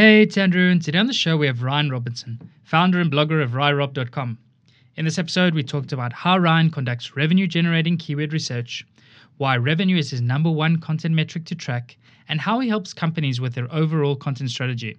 Hey, 0.00 0.22
it's 0.22 0.38
Andrew, 0.38 0.70
and 0.70 0.80
today 0.80 0.98
on 0.98 1.08
the 1.08 1.12
show 1.12 1.36
we 1.36 1.48
have 1.48 1.64
Ryan 1.64 1.90
Robinson, 1.90 2.38
founder 2.62 3.00
and 3.00 3.10
blogger 3.10 3.42
of 3.42 3.50
RyRob.com. 3.50 4.38
In 4.94 5.04
this 5.04 5.18
episode, 5.18 5.54
we 5.54 5.64
talked 5.64 5.92
about 5.92 6.12
how 6.12 6.38
Ryan 6.38 6.70
conducts 6.70 7.16
revenue 7.16 7.48
generating 7.48 7.96
keyword 7.96 8.32
research, 8.32 8.86
why 9.38 9.56
revenue 9.56 9.96
is 9.96 10.12
his 10.12 10.20
number 10.20 10.52
one 10.52 10.76
content 10.76 11.16
metric 11.16 11.46
to 11.46 11.56
track, 11.56 11.96
and 12.28 12.40
how 12.40 12.60
he 12.60 12.68
helps 12.68 12.94
companies 12.94 13.40
with 13.40 13.56
their 13.56 13.66
overall 13.74 14.14
content 14.14 14.52
strategy. 14.52 14.96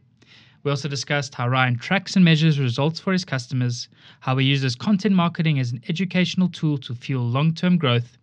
We 0.64 0.72
also 0.72 0.90
discussed 0.90 1.34
how 1.34 1.48
Ryan 1.48 1.78
tracks 1.78 2.18
and 2.18 2.26
measures 2.26 2.60
results 2.60 3.00
for 3.00 3.14
his 3.14 3.24
customers, 3.24 3.88
how 4.20 4.36
he 4.36 4.48
uses 4.48 4.76
content 4.76 5.16
marketing 5.16 5.60
as 5.60 5.72
an 5.72 5.82
educational 5.88 6.50
tool 6.50 6.78
to 6.80 6.94
fuel 6.94 7.24
long 7.24 7.54
term 7.54 7.78
growth, 7.78 8.18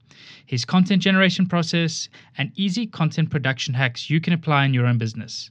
his 0.44 0.66
content 0.66 1.00
generation 1.00 1.46
process, 1.46 2.10
and 2.36 2.52
easy 2.54 2.86
content 2.86 3.30
production 3.30 3.72
hacks 3.72 4.10
you 4.10 4.20
can 4.20 4.34
apply 4.34 4.66
in 4.66 4.74
your 4.74 4.84
own 4.84 4.98
business. 4.98 5.50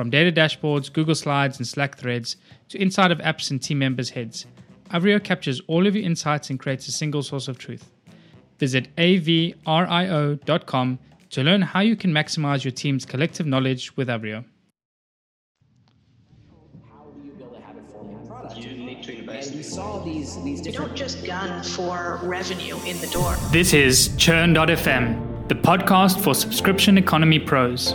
From 0.00 0.08
data 0.08 0.32
dashboards, 0.32 0.90
Google 0.90 1.14
Slides, 1.14 1.58
and 1.58 1.68
Slack 1.68 1.98
threads 1.98 2.36
to 2.70 2.80
inside 2.80 3.10
of 3.10 3.18
apps 3.18 3.50
and 3.50 3.60
team 3.60 3.80
members' 3.80 4.08
heads, 4.08 4.46
Avrio 4.90 5.22
captures 5.22 5.60
all 5.66 5.86
of 5.86 5.94
your 5.94 6.02
insights 6.02 6.48
and 6.48 6.58
creates 6.58 6.88
a 6.88 6.90
single 6.90 7.22
source 7.22 7.48
of 7.48 7.58
truth. 7.58 7.90
Visit 8.58 8.96
avrio.com 8.96 10.98
to 11.28 11.42
learn 11.42 11.60
how 11.60 11.80
you 11.80 11.96
can 11.96 12.12
maximize 12.12 12.64
your 12.64 12.70
team's 12.70 13.04
collective 13.04 13.44
knowledge 13.44 13.94
with 13.98 14.08
Avrio. 14.08 14.46
And 18.56 19.54
we 19.54 19.62
saw 19.62 20.02
these 20.02 20.42
these 20.42 20.62
different. 20.62 20.88
don't 20.88 20.96
just 20.96 21.26
gun 21.26 21.62
for 21.62 22.20
revenue 22.22 22.78
in 22.86 22.98
the 23.02 23.06
door. 23.08 23.36
This 23.52 23.74
is 23.74 24.16
Churn.fm, 24.16 25.48
the 25.48 25.56
podcast 25.56 26.24
for 26.24 26.34
subscription 26.34 26.96
economy 26.96 27.38
pros. 27.38 27.94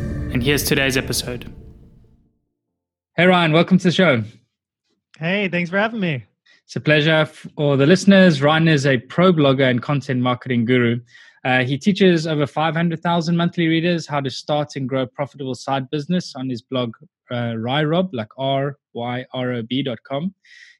and 0.31 0.41
here's 0.41 0.63
today's 0.63 0.95
episode. 0.95 1.53
Hey, 3.17 3.25
Ryan, 3.25 3.51
welcome 3.51 3.77
to 3.79 3.83
the 3.83 3.91
show. 3.91 4.23
Hey, 5.19 5.49
thanks 5.49 5.69
for 5.69 5.77
having 5.77 5.99
me. 5.99 6.23
It's 6.65 6.75
a 6.77 6.79
pleasure 6.79 7.25
for 7.25 7.75
the 7.75 7.85
listeners. 7.85 8.41
Ryan 8.41 8.69
is 8.69 8.85
a 8.85 8.97
pro 8.97 9.33
blogger 9.33 9.69
and 9.69 9.81
content 9.81 10.21
marketing 10.21 10.63
guru. 10.63 11.01
Uh, 11.43 11.63
he 11.63 11.77
teaches 11.77 12.27
over 12.27 12.47
500,000 12.47 13.35
monthly 13.35 13.67
readers 13.67 14.07
how 14.07 14.21
to 14.21 14.29
start 14.29 14.75
and 14.77 14.87
grow 14.87 15.01
a 15.01 15.07
profitable 15.07 15.55
side 15.55 15.89
business 15.89 16.33
on 16.35 16.49
his 16.49 16.61
blog, 16.61 16.93
uh, 17.29 17.55
RyRob, 17.55 18.09
like 18.13 18.29
R 18.37 18.77
Y 18.93 19.25
R 19.33 19.51
O 19.51 19.63
B.com. 19.63 20.33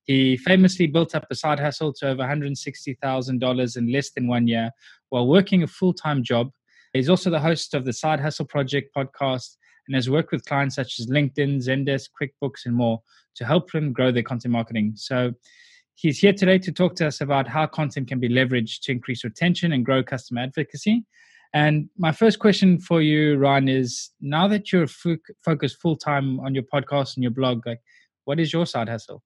He 0.04 0.38
famously 0.38 0.88
built 0.88 1.14
up 1.14 1.26
a 1.30 1.36
side 1.36 1.60
hustle 1.60 1.94
to 1.94 2.10
over 2.10 2.24
$160,000 2.24 3.78
in 3.78 3.92
less 3.92 4.12
than 4.12 4.28
one 4.28 4.48
year 4.48 4.72
while 5.10 5.28
working 5.28 5.64
a 5.64 5.68
full 5.68 5.94
time 5.94 6.24
job. 6.24 6.52
He's 6.94 7.10
also 7.10 7.30
the 7.30 7.40
host 7.40 7.74
of 7.74 7.86
the 7.86 7.94
Side 7.94 8.20
Hustle 8.20 8.46
Project 8.46 8.94
podcast 8.96 9.56
and 9.88 9.96
has 9.96 10.10
worked 10.10 10.32
with 10.32 10.46
clients 10.46 10.76
such 10.76 11.00
as 11.00 11.08
LinkedIn, 11.08 11.66
Zendesk, 11.66 12.10
QuickBooks, 12.22 12.66
and 12.66 12.76
more 12.76 13.02
to 13.36 13.46
help 13.46 13.72
them 13.72 13.94
grow 13.94 14.12
their 14.12 14.24
content 14.24 14.52
marketing. 14.52 14.94
So, 14.96 15.34
He's 16.02 16.18
here 16.18 16.34
today 16.34 16.58
to 16.58 16.72
talk 16.72 16.96
to 16.96 17.06
us 17.06 17.22
about 17.22 17.48
how 17.48 17.68
content 17.68 18.08
can 18.08 18.20
be 18.20 18.28
leveraged 18.28 18.82
to 18.84 18.92
increase 18.92 19.24
retention 19.24 19.72
and 19.72 19.86
grow 19.86 20.02
customer 20.02 20.42
advocacy. 20.42 21.06
And 21.54 21.90
my 21.96 22.12
first 22.12 22.40
question 22.40 22.80
for 22.80 23.04
you, 23.04 23.38
Ryan, 23.38 23.68
is 23.68 24.10
now 24.20 24.48
that 24.48 24.72
you're 24.72 24.86
f- 24.86 25.20
focused 25.46 25.80
full 25.80 25.96
time 25.96 26.40
on 26.40 26.56
your 26.56 26.64
podcast 26.74 27.16
and 27.16 27.24
your 27.24 27.32
blog, 27.32 27.68
like, 27.68 27.82
what 28.26 28.40
is 28.40 28.52
your 28.52 28.66
side 28.66 28.90
hustle? 28.90 29.22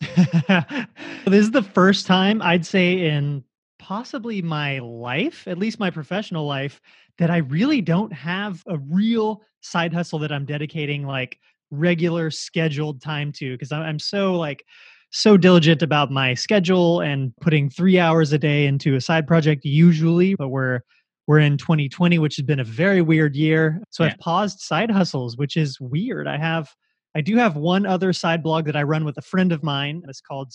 this 0.00 0.86
is 1.26 1.50
the 1.50 1.68
first 1.74 2.06
time 2.06 2.40
I'd 2.40 2.64
say 2.64 3.10
in 3.10 3.44
possibly 3.80 4.42
my 4.42 4.78
life, 4.78 5.48
at 5.48 5.58
least 5.58 5.80
my 5.80 5.90
professional 5.90 6.46
life, 6.46 6.80
that 7.18 7.30
I 7.30 7.38
really 7.38 7.80
don't 7.80 8.12
have 8.12 8.62
a 8.68 8.78
real 8.78 9.42
side 9.62 9.92
hustle 9.92 10.18
that 10.20 10.30
I'm 10.30 10.44
dedicating 10.44 11.06
like 11.06 11.38
regular 11.70 12.30
scheduled 12.30 13.00
time 13.02 13.32
to 13.32 13.52
because 13.52 13.72
I'm 13.72 13.98
so 13.98 14.34
like 14.34 14.64
so 15.10 15.36
diligent 15.36 15.82
about 15.82 16.10
my 16.10 16.34
schedule 16.34 17.00
and 17.00 17.32
putting 17.40 17.68
three 17.68 17.98
hours 17.98 18.32
a 18.32 18.38
day 18.38 18.66
into 18.66 18.94
a 18.94 19.00
side 19.00 19.26
project 19.26 19.64
usually 19.64 20.34
but 20.34 20.48
we're 20.48 20.80
we're 21.26 21.38
in 21.38 21.56
2020 21.56 22.18
which 22.18 22.36
has 22.36 22.44
been 22.44 22.60
a 22.60 22.64
very 22.64 23.02
weird 23.02 23.36
year. 23.36 23.82
So 23.90 24.04
yeah. 24.04 24.10
i've 24.10 24.18
paused 24.18 24.60
side 24.60 24.90
hustles 24.90 25.36
which 25.36 25.56
is 25.56 25.80
weird. 25.80 26.26
I 26.26 26.38
have 26.38 26.70
i 27.14 27.20
do 27.20 27.36
have 27.36 27.56
one 27.56 27.86
other 27.86 28.12
side 28.12 28.42
blog 28.42 28.66
that 28.66 28.76
i 28.76 28.82
run 28.82 29.04
with 29.04 29.16
a 29.18 29.22
friend 29.22 29.52
of 29.52 29.62
mine 29.62 30.02
it's 30.08 30.20
called 30.20 30.52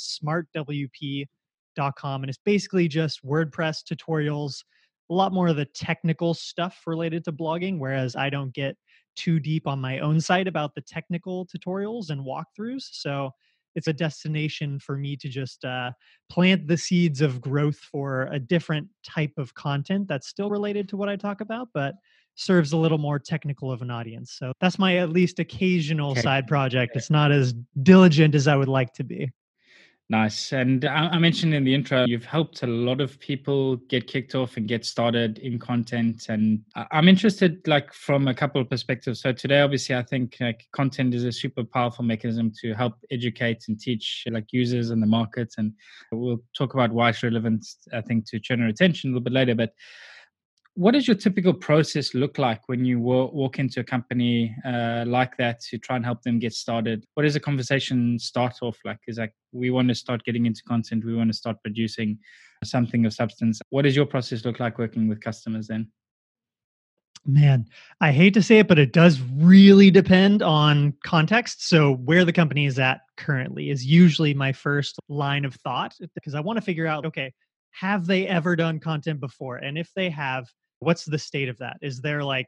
smartwp.com 1.76 2.24
and 2.24 2.30
it's 2.30 2.40
basically 2.44 2.88
just 2.88 3.26
wordpress 3.26 3.84
tutorials 3.84 4.64
a 5.10 5.14
lot 5.14 5.34
more 5.34 5.48
of 5.48 5.56
the 5.56 5.66
technical 5.66 6.34
stuff 6.34 6.82
related 6.88 7.24
to 7.24 7.32
blogging 7.32 7.78
whereas 7.78 8.16
i 8.16 8.30
don't 8.30 8.54
get 8.54 8.76
too 9.16 9.40
deep 9.40 9.68
on 9.68 9.80
my 9.80 10.00
own 10.00 10.20
site 10.20 10.48
about 10.48 10.74
the 10.76 10.82
technical 10.82 11.48
tutorials 11.48 12.10
and 12.10 12.26
walkthroughs 12.26 12.84
so 12.92 13.32
it's 13.76 13.88
a 13.88 13.94
destination 13.94 14.80
for 14.80 14.98
me 14.98 15.18
to 15.18 15.28
just 15.28 15.64
uh, 15.66 15.92
plant 16.30 16.68
the 16.68 16.78
seeds 16.78 17.22
of 17.22 17.42
growth 17.42 17.78
for 17.78 18.30
a 18.32 18.40
different 18.40 18.88
type 19.04 19.34
of 19.38 19.54
content 19.54 20.08
that's 20.08 20.28
still 20.28 20.50
related 20.50 20.88
to 20.90 20.98
what 20.98 21.10
I 21.10 21.18
talk 21.18 21.42
about, 21.42 21.68
but 21.74 21.96
serves 22.36 22.74
a 22.74 22.78
little 22.78 22.98
more 22.98 23.20
technical 23.20 23.72
of 23.72 23.82
an 23.82 23.92
audience. 23.92 24.36
So 24.38 24.54
that's 24.60 24.80
my 24.80 24.98
at 24.98 25.10
least 25.10 25.40
occasional 25.40 26.12
okay. 26.12 26.22
side 26.22 26.48
project. 26.48 26.96
It's 26.96 27.10
not 27.10 27.32
as 27.32 27.54
diligent 27.84 28.36
as 28.36 28.48
I 28.48 28.56
would 28.56 28.68
like 28.68 28.94
to 28.94 29.04
be. 29.04 29.30
Nice. 30.08 30.54
And 30.54 30.86
I 30.86 31.18
mentioned 31.18 31.56
in 31.56 31.64
the 31.64 31.74
intro, 31.74 32.06
you've 32.06 32.26
helped 32.26 32.62
a 32.62 32.68
lot 32.68 33.02
of 33.02 33.20
people 33.20 33.78
get 33.90 34.06
kicked 34.06 34.36
off 34.36 34.56
and 34.56 34.68
get 34.68 34.86
started 34.86 35.40
in 35.40 35.58
content. 35.58 36.28
And 36.30 36.62
I'm 36.92 37.08
interested, 37.08 37.68
like, 37.68 37.92
from 37.92 38.28
a 38.28 38.34
couple 38.36 38.62
of 38.62 38.70
perspectives. 38.70 39.22
So 39.22 39.34
today, 39.34 39.62
obviously, 39.62 39.96
I 39.96 40.04
think 40.04 40.38
like 40.40 40.68
content 40.74 41.16
is 41.16 41.24
a 41.24 41.32
super 41.32 41.64
powerful 41.64 42.06
mechanism 42.06 42.52
to 42.62 42.76
help 42.76 42.94
educate 43.10 43.64
and 43.68 43.80
teach 43.80 44.26
like 44.30 44.46
users 44.52 44.92
and 44.92 45.02
the 45.02 45.08
market. 45.08 45.56
And 45.58 45.74
we'll 46.12 46.44
talk 46.56 46.76
about 46.76 46.92
why 46.92 47.10
it's 47.10 47.24
relevant, 47.24 47.66
I 47.92 48.02
think, 48.02 48.28
to 48.28 48.40
churn 48.40 48.62
retention 48.62 49.10
a 49.10 49.14
little 49.14 49.24
bit 49.24 49.34
later. 49.34 49.56
But 49.56 49.74
what 50.76 50.92
does 50.92 51.08
your 51.08 51.16
typical 51.16 51.54
process 51.54 52.14
look 52.14 52.38
like 52.38 52.68
when 52.68 52.84
you 52.84 53.00
walk 53.00 53.60
into 53.60 53.80
a 53.80 53.84
company 53.84 54.54
uh, 54.66 55.06
like 55.08 55.36
that 55.38 55.62
to 55.62 55.78
try 55.78 55.96
and 55.96 56.04
help 56.04 56.22
them 56.22 56.38
get 56.38 56.54
started 56.54 57.06
what 57.14 57.24
does 57.24 57.36
a 57.36 57.40
conversation 57.40 58.20
start 58.20 58.56
off 58.62 58.78
like 58.84 59.00
is 59.08 59.18
like 59.18 59.34
we 59.54 59.70
want 59.72 59.88
to 59.88 59.96
start 59.96 60.24
getting 60.26 60.46
into 60.46 60.62
content 60.64 61.06
we 61.06 61.16
want 61.16 61.30
to 61.30 61.38
start 61.38 61.58
producing 61.64 62.18
something 62.64 63.06
of 63.06 63.14
substance 63.14 63.62
what 63.70 63.84
does 63.84 63.96
your 63.96 64.06
process 64.06 64.44
look 64.44 64.60
like 64.60 64.78
working 64.78 65.08
with 65.08 65.22
customers 65.22 65.68
then 65.68 65.90
Man, 67.28 67.66
I 68.02 68.12
hate 68.12 68.36
to 68.36 68.44
say 68.44 68.60
it, 68.60 68.68
but 68.68 68.78
it 68.78 68.94
does 68.94 69.20
really 69.20 69.90
depend 69.90 70.44
on 70.44 70.94
context. 71.04 71.68
So, 71.68 71.96
where 71.96 72.24
the 72.24 72.32
company 72.32 72.68
is 72.68 72.78
at 72.78 73.02
currently 73.18 73.72
is 73.72 73.84
usually 73.84 74.36
my 74.36 74.54
first 74.54 75.00
line 75.10 75.44
of 75.44 75.56
thought 75.56 75.96
because 76.14 76.36
I 76.36 76.40
want 76.40 76.58
to 76.58 76.62
figure 76.62 76.86
out 76.86 77.04
okay, 77.04 77.34
have 77.72 78.06
they 78.06 78.28
ever 78.28 78.56
done 78.56 78.80
content 78.80 79.20
before? 79.20 79.58
And 79.58 79.76
if 79.76 79.90
they 79.96 80.12
have, 80.12 80.48
what's 80.86 81.06
the 81.06 81.18
state 81.18 81.50
of 81.50 81.58
that? 81.58 81.78
Is 81.82 82.00
there 82.02 82.24
like 82.24 82.48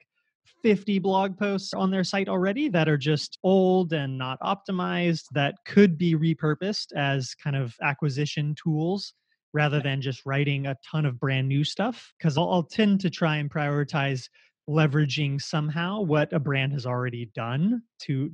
50 0.64 1.00
blog 1.00 1.38
posts 1.38 1.74
on 1.74 1.92
their 1.92 2.04
site 2.04 2.30
already 2.30 2.70
that 2.70 2.88
are 2.88 2.98
just 2.98 3.38
old 3.44 3.94
and 3.94 4.18
not 4.18 4.40
optimized 4.42 5.26
that 5.32 5.56
could 5.66 5.98
be 5.98 6.16
repurposed 6.16 6.94
as 6.96 7.36
kind 7.36 7.56
of 7.56 7.76
acquisition 7.82 8.56
tools 8.62 9.14
rather 9.54 9.82
than 9.82 10.02
just 10.02 10.26
writing 10.26 10.68
a 10.68 10.78
ton 10.90 11.06
of 11.06 11.20
brand 11.20 11.48
new 11.48 11.64
stuff? 11.64 12.14
Because 12.18 12.38
I'll, 12.38 12.50
I'll 12.50 12.64
tend 12.64 13.02
to 13.02 13.10
try 13.10 13.38
and 13.38 13.50
prioritize 13.50 14.30
leveraging 14.70 15.42
somehow 15.42 16.02
what 16.02 16.32
a 16.34 16.40
brand 16.40 16.74
has 16.74 16.86
already 16.86 17.32
done 17.34 17.82
to 18.02 18.32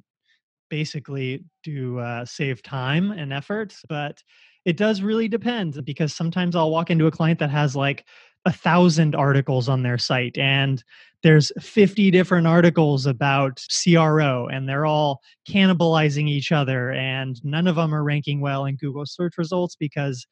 basically 0.69 1.43
to 1.63 1.99
uh, 1.99 2.25
save 2.25 2.63
time 2.63 3.11
and 3.11 3.31
effort. 3.31 3.75
But 3.87 4.21
it 4.65 4.77
does 4.77 5.01
really 5.01 5.27
depend 5.27 5.83
because 5.85 6.13
sometimes 6.13 6.55
I'll 6.55 6.71
walk 6.71 6.89
into 6.89 7.07
a 7.07 7.11
client 7.11 7.39
that 7.39 7.51
has 7.51 7.75
like 7.75 8.05
a 8.45 8.51
thousand 8.51 9.15
articles 9.15 9.69
on 9.69 9.83
their 9.83 9.97
site 9.97 10.37
and 10.37 10.83
there's 11.21 11.51
50 11.61 12.11
different 12.11 12.45
articles 12.45 13.05
about 13.05 13.65
CRO 13.71 14.47
and 14.47 14.67
they're 14.67 14.85
all 14.85 15.21
cannibalizing 15.49 16.27
each 16.27 16.51
other 16.51 16.91
and 16.91 17.43
none 17.45 17.67
of 17.67 17.77
them 17.77 17.95
are 17.95 18.03
ranking 18.03 18.41
well 18.41 18.65
in 18.65 18.75
Google 18.75 19.05
search 19.05 19.37
results 19.37 19.77
because 19.77 20.27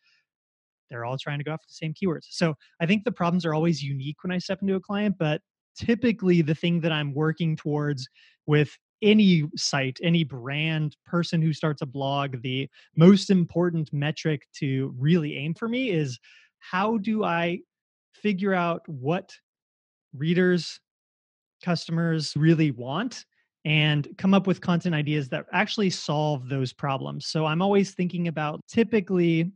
they're 0.90 1.06
all 1.06 1.18
trying 1.18 1.38
to 1.38 1.46
go 1.46 1.54
after 1.54 1.68
the 1.68 1.74
same 1.74 1.94
keywords. 1.94 2.26
So 2.30 2.54
I 2.82 2.86
think 2.86 3.06
the 3.06 3.14
problems 3.14 3.46
are 3.46 3.54
always 3.54 3.82
unique 3.82 4.18
when 4.24 4.32
I 4.32 4.40
step 4.40 4.62
into 4.62 4.76
a 4.76 4.82
client, 4.82 5.16
but 5.18 5.42
typically 5.78 6.42
the 6.42 6.56
thing 6.56 6.82
that 6.82 6.92
I'm 6.92 7.14
working 7.14 7.56
towards 7.56 8.08
with 8.46 8.78
any 9.02 9.46
site, 9.56 9.98
any 10.04 10.26
brand, 10.26 10.98
person 11.06 11.42
who 11.42 11.54
starts 11.54 11.82
a 11.82 11.86
blog, 11.86 12.42
the 12.42 12.70
most 12.98 13.30
important 13.30 13.92
metric 13.94 14.44
to 14.58 14.94
really 14.98 15.38
aim 15.38 15.54
for 15.54 15.70
me 15.70 15.90
is 15.90 16.20
how 16.60 16.98
do 16.98 17.24
I 17.24 17.62
figure 18.14 18.54
out 18.54 18.88
what 18.88 19.34
readers, 20.14 20.80
customers 21.64 22.34
really 22.36 22.72
want 22.72 23.26
and 23.64 24.08
come 24.18 24.34
up 24.34 24.48
with 24.48 24.62
content 24.62 24.96
ideas 24.96 25.30
that 25.30 25.46
actually 25.54 25.90
solve 25.90 26.50
those 26.50 26.74
problems. 26.74 27.28
So 27.28 27.46
I'm 27.46 27.62
always 27.62 27.92
thinking 27.92 28.28
about 28.28 28.60
typically 28.68 29.52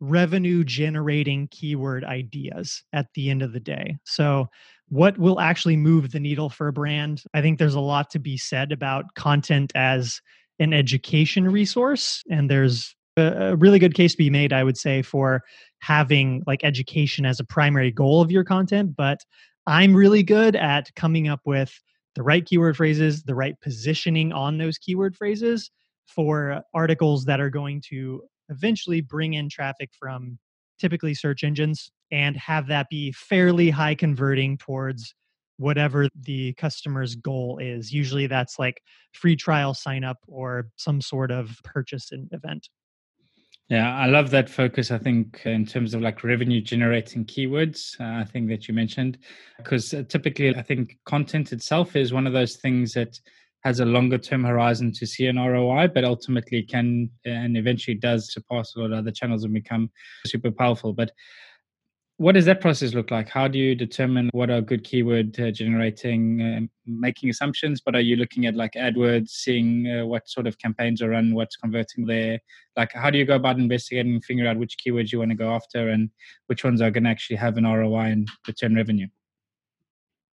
revenue 0.00 0.64
generating 0.64 1.46
keyword 1.48 2.04
ideas 2.04 2.82
at 2.92 3.06
the 3.14 3.30
end 3.30 3.40
of 3.40 3.52
the 3.52 3.60
day. 3.60 3.96
So, 4.04 4.48
what 4.88 5.16
will 5.16 5.40
actually 5.40 5.76
move 5.76 6.10
the 6.10 6.20
needle 6.20 6.50
for 6.50 6.68
a 6.68 6.72
brand? 6.72 7.22
I 7.32 7.40
think 7.40 7.58
there's 7.58 7.76
a 7.76 7.80
lot 7.80 8.10
to 8.10 8.18
be 8.18 8.36
said 8.36 8.72
about 8.72 9.14
content 9.14 9.72
as 9.74 10.20
an 10.58 10.74
education 10.74 11.48
resource. 11.48 12.22
And 12.30 12.50
there's 12.50 12.94
a, 13.16 13.56
really 13.56 13.78
good 13.78 13.94
case 13.94 14.12
to 14.12 14.18
be 14.18 14.28
made, 14.28 14.52
I 14.52 14.64
would 14.64 14.76
say, 14.76 15.00
for 15.00 15.44
having 15.82 16.44
like 16.46 16.62
education 16.62 17.26
as 17.26 17.40
a 17.40 17.44
primary 17.44 17.90
goal 17.90 18.22
of 18.22 18.30
your 18.30 18.44
content. 18.44 18.94
But 18.96 19.18
I'm 19.66 19.94
really 19.94 20.22
good 20.22 20.54
at 20.54 20.94
coming 20.94 21.28
up 21.28 21.40
with 21.44 21.76
the 22.14 22.22
right 22.22 22.46
keyword 22.46 22.76
phrases, 22.76 23.24
the 23.24 23.34
right 23.34 23.60
positioning 23.60 24.32
on 24.32 24.58
those 24.58 24.78
keyword 24.78 25.16
phrases 25.16 25.70
for 26.06 26.62
articles 26.72 27.24
that 27.24 27.40
are 27.40 27.50
going 27.50 27.82
to 27.88 28.22
eventually 28.48 29.00
bring 29.00 29.34
in 29.34 29.48
traffic 29.48 29.90
from 29.98 30.38
typically 30.78 31.14
search 31.14 31.42
engines 31.42 31.90
and 32.12 32.36
have 32.36 32.68
that 32.68 32.88
be 32.88 33.10
fairly 33.10 33.68
high 33.70 33.94
converting 33.94 34.56
towards 34.58 35.14
whatever 35.56 36.08
the 36.14 36.52
customer's 36.54 37.16
goal 37.16 37.58
is. 37.60 37.92
Usually 37.92 38.28
that's 38.28 38.56
like 38.58 38.82
free 39.12 39.34
trial 39.34 39.74
sign 39.74 40.04
up 40.04 40.18
or 40.28 40.68
some 40.76 41.00
sort 41.00 41.32
of 41.32 41.58
purchase 41.64 42.12
and 42.12 42.28
event. 42.32 42.68
Yeah, 43.72 43.96
I 43.96 44.04
love 44.04 44.28
that 44.32 44.50
focus. 44.50 44.90
I 44.90 44.98
think 44.98 45.40
in 45.46 45.64
terms 45.64 45.94
of 45.94 46.02
like 46.02 46.22
revenue 46.24 46.60
generating 46.60 47.24
keywords, 47.24 47.98
uh, 47.98 48.20
I 48.20 48.24
think 48.24 48.50
that 48.50 48.68
you 48.68 48.74
mentioned, 48.74 49.16
because 49.56 49.94
uh, 49.94 50.02
typically 50.10 50.54
I 50.54 50.60
think 50.60 50.98
content 51.06 51.54
itself 51.54 51.96
is 51.96 52.12
one 52.12 52.26
of 52.26 52.34
those 52.34 52.56
things 52.56 52.92
that 52.92 53.18
has 53.64 53.80
a 53.80 53.86
longer 53.86 54.18
term 54.18 54.44
horizon 54.44 54.92
to 54.92 55.06
see 55.06 55.26
an 55.26 55.38
ROI, 55.38 55.88
but 55.88 56.04
ultimately 56.04 56.62
can 56.64 57.08
and 57.24 57.56
eventually 57.56 57.96
does 57.96 58.30
surpass 58.34 58.74
a 58.76 58.80
lot 58.80 58.92
of 58.92 58.98
other 58.98 59.10
channels 59.10 59.42
and 59.42 59.54
become 59.54 59.90
super 60.26 60.50
powerful. 60.50 60.92
But 60.92 61.12
what 62.22 62.36
does 62.36 62.44
that 62.44 62.60
process 62.60 62.94
look 62.94 63.10
like? 63.10 63.28
How 63.28 63.48
do 63.48 63.58
you 63.58 63.74
determine 63.74 64.30
what 64.32 64.48
are 64.48 64.60
good 64.60 64.84
keyword 64.84 65.38
uh, 65.40 65.50
generating, 65.50 66.40
uh, 66.40 66.60
making 66.86 67.30
assumptions? 67.30 67.80
But 67.80 67.96
are 67.96 68.00
you 68.00 68.14
looking 68.14 68.46
at 68.46 68.54
like 68.54 68.74
AdWords, 68.74 69.30
seeing 69.30 69.88
uh, 69.88 70.06
what 70.06 70.28
sort 70.28 70.46
of 70.46 70.56
campaigns 70.56 71.02
are 71.02 71.10
run, 71.10 71.34
what's 71.34 71.56
converting 71.56 72.06
there? 72.06 72.38
Like, 72.76 72.92
how 72.92 73.10
do 73.10 73.18
you 73.18 73.24
go 73.24 73.34
about 73.34 73.58
investigating 73.58 74.12
and 74.12 74.24
figure 74.24 74.46
out 74.46 74.56
which 74.56 74.76
keywords 74.78 75.10
you 75.10 75.18
want 75.18 75.32
to 75.32 75.36
go 75.36 75.52
after 75.52 75.88
and 75.88 76.10
which 76.46 76.62
ones 76.62 76.80
are 76.80 76.92
going 76.92 77.04
to 77.04 77.10
actually 77.10 77.36
have 77.36 77.56
an 77.56 77.64
ROI 77.64 78.12
and 78.12 78.28
return 78.46 78.76
revenue? 78.76 79.08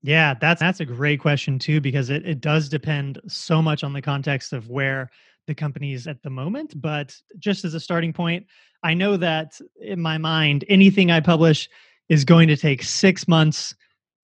Yeah, 0.04 0.34
that's 0.40 0.60
that's 0.60 0.82
a 0.82 0.86
great 0.86 1.22
question 1.22 1.58
too 1.58 1.80
because 1.80 2.10
it, 2.10 2.26
it 2.28 2.42
does 2.42 2.68
depend 2.68 3.22
so 3.28 3.62
much 3.62 3.86
on 3.86 3.94
the 3.94 4.02
context 4.02 4.52
of 4.52 4.70
where 4.70 5.10
the 5.48 5.56
companies 5.56 6.08
at 6.08 6.22
the 6.22 6.30
moment. 6.30 6.80
But 6.80 7.16
just 7.40 7.66
as 7.66 7.74
a 7.74 7.80
starting 7.80 8.14
point, 8.14 8.46
I 8.84 8.94
know 8.94 9.18
that 9.18 9.60
in 9.82 10.02
my 10.02 10.18
mind, 10.18 10.66
anything 10.70 11.10
I 11.10 11.20
publish 11.20 11.70
is 12.10 12.24
going 12.24 12.48
to 12.50 12.58
take 12.58 12.84
six 12.84 13.28
months 13.28 13.76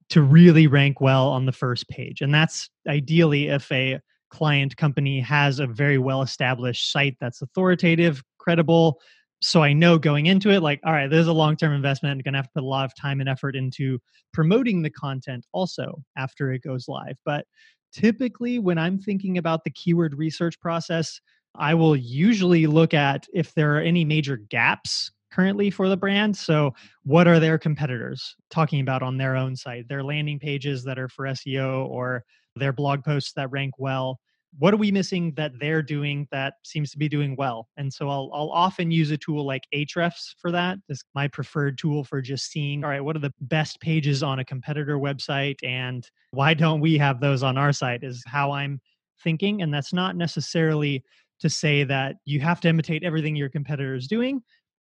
to 0.09 0.21
really 0.21 0.67
rank 0.67 1.01
well 1.01 1.29
on 1.29 1.45
the 1.45 1.51
first 1.51 1.87
page. 1.89 2.21
And 2.21 2.33
that's 2.33 2.69
ideally 2.87 3.47
if 3.47 3.71
a 3.71 3.99
client 4.29 4.77
company 4.77 5.19
has 5.21 5.59
a 5.59 5.67
very 5.67 5.97
well 5.97 6.21
established 6.21 6.91
site 6.91 7.17
that's 7.19 7.41
authoritative, 7.41 8.23
credible, 8.37 8.99
so 9.43 9.61
I 9.61 9.73
know 9.73 9.97
going 9.97 10.27
into 10.27 10.51
it, 10.51 10.61
like, 10.61 10.79
all 10.85 10.93
right, 10.93 11.09
there's 11.09 11.27
a 11.27 11.33
long 11.33 11.57
term 11.57 11.73
investment. 11.73 12.13
I'm 12.13 12.19
going 12.19 12.33
to 12.33 12.37
have 12.37 12.47
to 12.47 12.53
put 12.55 12.63
a 12.63 12.65
lot 12.65 12.85
of 12.85 12.95
time 12.95 13.19
and 13.19 13.27
effort 13.27 13.57
into 13.57 13.99
promoting 14.31 14.81
the 14.81 14.89
content 14.89 15.45
also 15.51 16.01
after 16.17 16.53
it 16.53 16.63
goes 16.63 16.87
live. 16.87 17.17
But 17.25 17.45
typically, 17.93 18.59
when 18.59 18.77
I'm 18.77 18.97
thinking 18.99 19.37
about 19.37 19.63
the 19.63 19.69
keyword 19.69 20.15
research 20.15 20.59
process, 20.59 21.21
I 21.55 21.73
will 21.73 21.95
usually 21.95 22.67
look 22.67 22.93
at 22.93 23.27
if 23.33 23.53
there 23.53 23.75
are 23.77 23.81
any 23.81 24.03
major 24.03 24.37
gaps 24.37 25.11
currently 25.31 25.69
for 25.69 25.87
the 25.89 25.97
brand. 25.97 26.35
So, 26.35 26.73
what 27.03 27.27
are 27.27 27.39
their 27.39 27.57
competitors 27.57 28.35
talking 28.49 28.81
about 28.81 29.03
on 29.03 29.17
their 29.17 29.35
own 29.35 29.55
site, 29.55 29.87
their 29.87 30.03
landing 30.03 30.39
pages 30.39 30.83
that 30.83 30.99
are 30.99 31.09
for 31.09 31.25
SEO 31.25 31.87
or 31.87 32.23
their 32.55 32.73
blog 32.73 33.03
posts 33.03 33.33
that 33.33 33.51
rank 33.51 33.75
well? 33.77 34.19
What 34.59 34.73
are 34.73 34.77
we 34.77 34.91
missing 34.91 35.33
that 35.35 35.51
they're 35.59 35.81
doing 35.81 36.27
that 36.31 36.55
seems 36.63 36.91
to 36.91 36.97
be 36.97 37.09
doing 37.09 37.35
well? 37.37 37.67
And 37.77 37.91
so 37.91 38.09
i'll, 38.09 38.29
I'll 38.33 38.49
often 38.49 38.91
use 38.91 39.11
a 39.11 39.17
tool 39.17 39.45
like 39.45 39.63
ahrefs 39.73 40.35
for 40.39 40.51
that 40.51 40.77
it's 40.89 41.03
my 41.15 41.27
preferred 41.27 41.77
tool 41.77 42.03
for 42.03 42.21
just 42.21 42.51
seeing 42.51 42.83
all 42.83 42.89
right 42.89 43.03
what 43.03 43.15
are 43.15 43.19
the 43.19 43.33
best 43.41 43.79
pages 43.79 44.23
on 44.23 44.39
a 44.39 44.45
competitor 44.45 44.97
website 44.97 45.57
and 45.63 46.09
why 46.31 46.53
don't 46.53 46.81
we 46.81 46.97
have 46.97 47.19
those 47.19 47.43
on 47.43 47.57
our 47.57 47.71
site? 47.71 48.03
is 48.03 48.23
how 48.27 48.51
i'm 48.51 48.79
thinking 49.23 49.61
and 49.61 49.73
that's 49.73 49.93
not 49.93 50.15
necessarily 50.15 51.03
to 51.39 51.49
say 51.49 51.83
that 51.83 52.15
you 52.25 52.39
have 52.39 52.59
to 52.61 52.67
imitate 52.67 53.03
everything 53.03 53.35
your 53.35 53.49
competitor 53.49 53.95
is 53.95 54.07
doing 54.07 54.41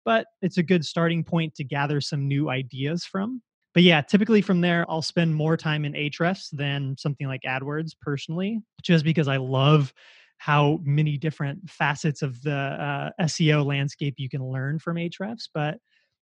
but 0.05 0.27
it's 0.43 0.59
a 0.59 0.62
good 0.62 0.85
starting 0.85 1.25
point 1.25 1.55
to 1.55 1.65
gather 1.65 2.01
some 2.01 2.29
new 2.29 2.49
ideas 2.49 3.05
from 3.05 3.43
but 3.76 3.82
yeah, 3.82 4.00
typically 4.00 4.40
from 4.40 4.62
there, 4.62 4.87
I'll 4.88 5.02
spend 5.02 5.34
more 5.34 5.55
time 5.55 5.84
in 5.84 5.93
Ahrefs 5.93 6.49
than 6.50 6.96
something 6.96 7.26
like 7.26 7.43
AdWords 7.46 7.90
personally, 8.00 8.62
just 8.82 9.05
because 9.05 9.28
I 9.28 9.37
love 9.37 9.93
how 10.38 10.81
many 10.82 11.19
different 11.19 11.69
facets 11.69 12.23
of 12.23 12.40
the 12.40 12.55
uh, 12.55 13.11
SEO 13.25 13.67
landscape 13.67 14.14
you 14.17 14.31
can 14.31 14.43
learn 14.43 14.78
from 14.78 14.97
Ahrefs. 14.97 15.50
But 15.52 15.76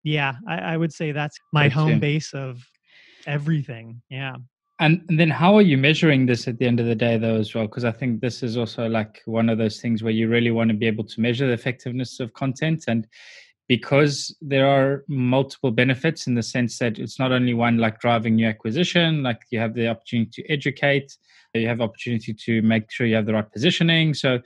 yeah, 0.04 0.34
I, 0.48 0.58
I 0.58 0.76
would 0.76 0.92
say 0.92 1.10
that's 1.10 1.36
my 1.52 1.64
that's 1.64 1.74
home 1.74 1.98
base 1.98 2.32
of 2.34 2.64
everything. 3.26 4.00
Yeah. 4.08 4.36
And, 4.78 5.02
and 5.08 5.18
then 5.18 5.30
how 5.30 5.56
are 5.56 5.62
you 5.62 5.76
measuring 5.76 6.26
this 6.26 6.46
at 6.46 6.56
the 6.56 6.68
end 6.68 6.78
of 6.78 6.86
the 6.86 6.94
day 6.94 7.18
though 7.18 7.36
as 7.36 7.54
well 7.54 7.66
because 7.66 7.84
i 7.84 7.92
think 7.92 8.22
this 8.22 8.42
is 8.42 8.56
also 8.56 8.88
like 8.88 9.20
one 9.26 9.50
of 9.50 9.58
those 9.58 9.78
things 9.78 10.02
where 10.02 10.10
you 10.10 10.26
really 10.26 10.50
want 10.50 10.70
to 10.70 10.74
be 10.74 10.86
able 10.86 11.04
to 11.04 11.20
measure 11.20 11.46
the 11.46 11.52
effectiveness 11.52 12.18
of 12.18 12.32
content 12.32 12.84
and 12.88 13.06
because 13.70 14.34
there 14.40 14.66
are 14.66 15.04
multiple 15.06 15.70
benefits 15.70 16.26
in 16.26 16.34
the 16.34 16.42
sense 16.42 16.80
that 16.80 16.98
it's 16.98 17.20
not 17.20 17.30
only 17.30 17.54
one 17.54 17.78
like 17.78 18.00
driving 18.00 18.34
new 18.34 18.48
acquisition 18.48 19.22
like 19.22 19.40
you 19.50 19.60
have 19.60 19.74
the 19.74 19.86
opportunity 19.86 20.42
to 20.42 20.50
educate 20.50 21.16
you 21.54 21.68
have 21.68 21.80
opportunity 21.80 22.34
to 22.34 22.62
make 22.62 22.90
sure 22.90 23.06
you 23.06 23.14
have 23.14 23.26
the 23.26 23.32
right 23.32 23.52
positioning. 23.52 24.12
So 24.12 24.40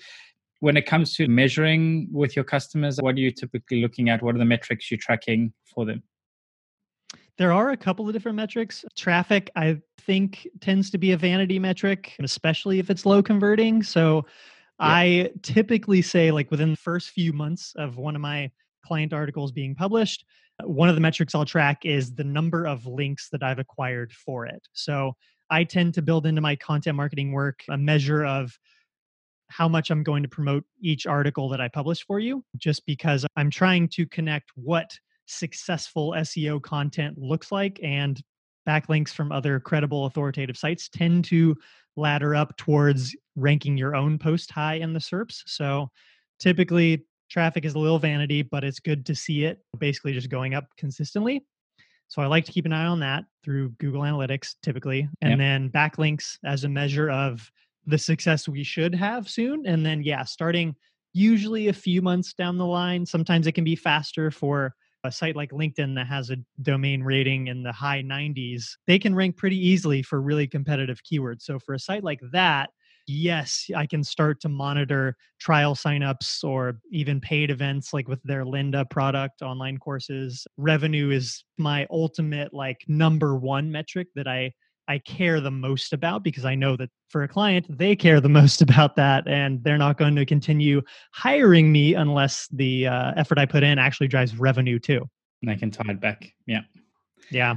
when 0.60 0.76
it 0.76 0.84
comes 0.84 1.14
to 1.16 1.26
measuring 1.26 2.08
with 2.12 2.36
your 2.36 2.44
customers 2.44 2.98
what 3.00 3.14
are 3.14 3.20
you 3.20 3.30
typically 3.30 3.80
looking 3.80 4.10
at? 4.10 4.22
What 4.22 4.34
are 4.34 4.38
the 4.38 4.44
metrics 4.44 4.90
you're 4.90 4.98
tracking 4.98 5.54
for 5.74 5.86
them? 5.86 6.02
There 7.38 7.50
are 7.50 7.70
a 7.70 7.78
couple 7.78 8.06
of 8.06 8.12
different 8.12 8.36
metrics. 8.36 8.84
Traffic 8.94 9.50
i 9.56 9.80
think 9.98 10.46
tends 10.60 10.90
to 10.90 10.98
be 10.98 11.12
a 11.12 11.16
vanity 11.16 11.58
metric 11.58 12.14
especially 12.18 12.78
if 12.78 12.90
it's 12.90 13.06
low 13.06 13.22
converting. 13.22 13.82
So 13.82 14.26
yeah. 14.80 14.86
i 14.86 15.30
typically 15.40 16.02
say 16.02 16.30
like 16.30 16.50
within 16.50 16.72
the 16.72 16.76
first 16.76 17.08
few 17.08 17.32
months 17.32 17.72
of 17.76 17.96
one 17.96 18.16
of 18.16 18.20
my 18.20 18.50
client 18.84 19.12
articles 19.12 19.50
being 19.50 19.74
published. 19.74 20.24
One 20.62 20.88
of 20.88 20.94
the 20.94 21.00
metrics 21.00 21.34
I'll 21.34 21.44
track 21.44 21.84
is 21.84 22.14
the 22.14 22.24
number 22.24 22.66
of 22.66 22.86
links 22.86 23.28
that 23.30 23.42
I've 23.42 23.58
acquired 23.58 24.12
for 24.12 24.46
it. 24.46 24.68
So 24.72 25.16
I 25.50 25.64
tend 25.64 25.94
to 25.94 26.02
build 26.02 26.26
into 26.26 26.40
my 26.40 26.56
content 26.56 26.96
marketing 26.96 27.32
work 27.32 27.64
a 27.68 27.76
measure 27.76 28.24
of 28.24 28.56
how 29.48 29.68
much 29.68 29.90
I'm 29.90 30.02
going 30.02 30.22
to 30.22 30.28
promote 30.28 30.64
each 30.80 31.06
article 31.06 31.48
that 31.50 31.60
I 31.60 31.68
publish 31.68 32.04
for 32.04 32.18
you, 32.18 32.44
just 32.56 32.86
because 32.86 33.26
I'm 33.36 33.50
trying 33.50 33.88
to 33.88 34.06
connect 34.06 34.50
what 34.54 34.90
successful 35.26 36.12
SEO 36.12 36.62
content 36.62 37.18
looks 37.18 37.52
like 37.52 37.80
and 37.82 38.20
backlinks 38.66 39.10
from 39.10 39.32
other 39.32 39.60
credible 39.60 40.06
authoritative 40.06 40.56
sites 40.56 40.88
tend 40.88 41.24
to 41.26 41.54
ladder 41.96 42.34
up 42.34 42.56
towards 42.56 43.14
ranking 43.36 43.76
your 43.76 43.94
own 43.94 44.18
post 44.18 44.50
high 44.50 44.74
in 44.74 44.92
the 44.92 45.00
SERPs. 45.00 45.42
So 45.46 45.90
typically 46.38 47.04
traffic 47.34 47.64
is 47.64 47.74
a 47.74 47.78
little 47.78 47.98
vanity, 47.98 48.42
but 48.42 48.62
it's 48.62 48.78
good 48.78 49.04
to 49.04 49.14
see 49.14 49.44
it 49.44 49.58
basically 49.78 50.12
just 50.12 50.30
going 50.30 50.54
up 50.54 50.66
consistently. 50.78 51.44
So 52.06 52.22
I 52.22 52.26
like 52.26 52.44
to 52.44 52.52
keep 52.52 52.64
an 52.64 52.72
eye 52.72 52.86
on 52.86 53.00
that 53.00 53.24
through 53.42 53.70
Google 53.80 54.02
Analytics 54.02 54.54
typically. 54.62 55.08
And 55.20 55.32
yep. 55.32 55.38
then 55.40 55.70
backlinks 55.70 56.38
as 56.44 56.62
a 56.62 56.68
measure 56.68 57.10
of 57.10 57.50
the 57.86 57.98
success 57.98 58.48
we 58.48 58.62
should 58.62 58.94
have 58.94 59.28
soon. 59.28 59.66
And 59.66 59.84
then, 59.84 60.04
yeah, 60.04 60.22
starting 60.22 60.76
usually 61.12 61.66
a 61.66 61.72
few 61.72 62.00
months 62.00 62.34
down 62.34 62.56
the 62.56 62.66
line. 62.66 63.04
Sometimes 63.04 63.48
it 63.48 63.52
can 63.52 63.64
be 63.64 63.74
faster 63.74 64.30
for 64.30 64.72
a 65.02 65.10
site 65.10 65.34
like 65.34 65.50
LinkedIn 65.50 65.96
that 65.96 66.06
has 66.06 66.30
a 66.30 66.36
domain 66.62 67.02
rating 67.02 67.48
in 67.48 67.64
the 67.64 67.72
high 67.72 68.02
90s. 68.02 68.64
They 68.86 69.00
can 69.00 69.12
rank 69.12 69.36
pretty 69.36 69.58
easily 69.58 70.02
for 70.02 70.20
really 70.20 70.46
competitive 70.46 71.00
keywords. 71.02 71.42
So 71.42 71.58
for 71.58 71.74
a 71.74 71.80
site 71.80 72.04
like 72.04 72.20
that, 72.30 72.70
yes, 73.06 73.66
I 73.74 73.86
can 73.86 74.02
start 74.02 74.40
to 74.42 74.48
monitor 74.48 75.16
trial 75.38 75.74
signups 75.74 76.44
or 76.44 76.78
even 76.90 77.20
paid 77.20 77.50
events 77.50 77.92
like 77.92 78.08
with 78.08 78.22
their 78.22 78.44
Lynda 78.44 78.88
product, 78.90 79.42
online 79.42 79.78
courses. 79.78 80.46
Revenue 80.56 81.10
is 81.10 81.44
my 81.58 81.86
ultimate 81.90 82.52
like 82.52 82.78
number 82.88 83.36
one 83.36 83.70
metric 83.70 84.08
that 84.14 84.26
I 84.26 84.52
I 84.86 84.98
care 84.98 85.40
the 85.40 85.50
most 85.50 85.94
about 85.94 86.22
because 86.22 86.44
I 86.44 86.54
know 86.54 86.76
that 86.76 86.90
for 87.08 87.22
a 87.22 87.28
client, 87.28 87.66
they 87.70 87.96
care 87.96 88.20
the 88.20 88.28
most 88.40 88.60
about 88.60 88.96
that 88.96 89.26
and 89.26 89.62
they're 89.64 89.78
not 89.78 89.96
going 89.96 90.14
to 90.16 90.26
continue 90.26 90.82
hiring 91.12 91.72
me 91.72 91.94
unless 91.94 92.48
the 92.52 92.86
uh, 92.86 93.12
effort 93.16 93.38
I 93.38 93.46
put 93.46 93.62
in 93.62 93.78
actually 93.78 94.08
drives 94.08 94.36
revenue 94.36 94.78
too. 94.78 95.08
And 95.42 95.50
I 95.50 95.56
can 95.56 95.70
tie 95.70 95.84
it 95.88 96.00
back. 96.00 96.32
Yeah. 96.46 96.62
Yeah. 97.30 97.54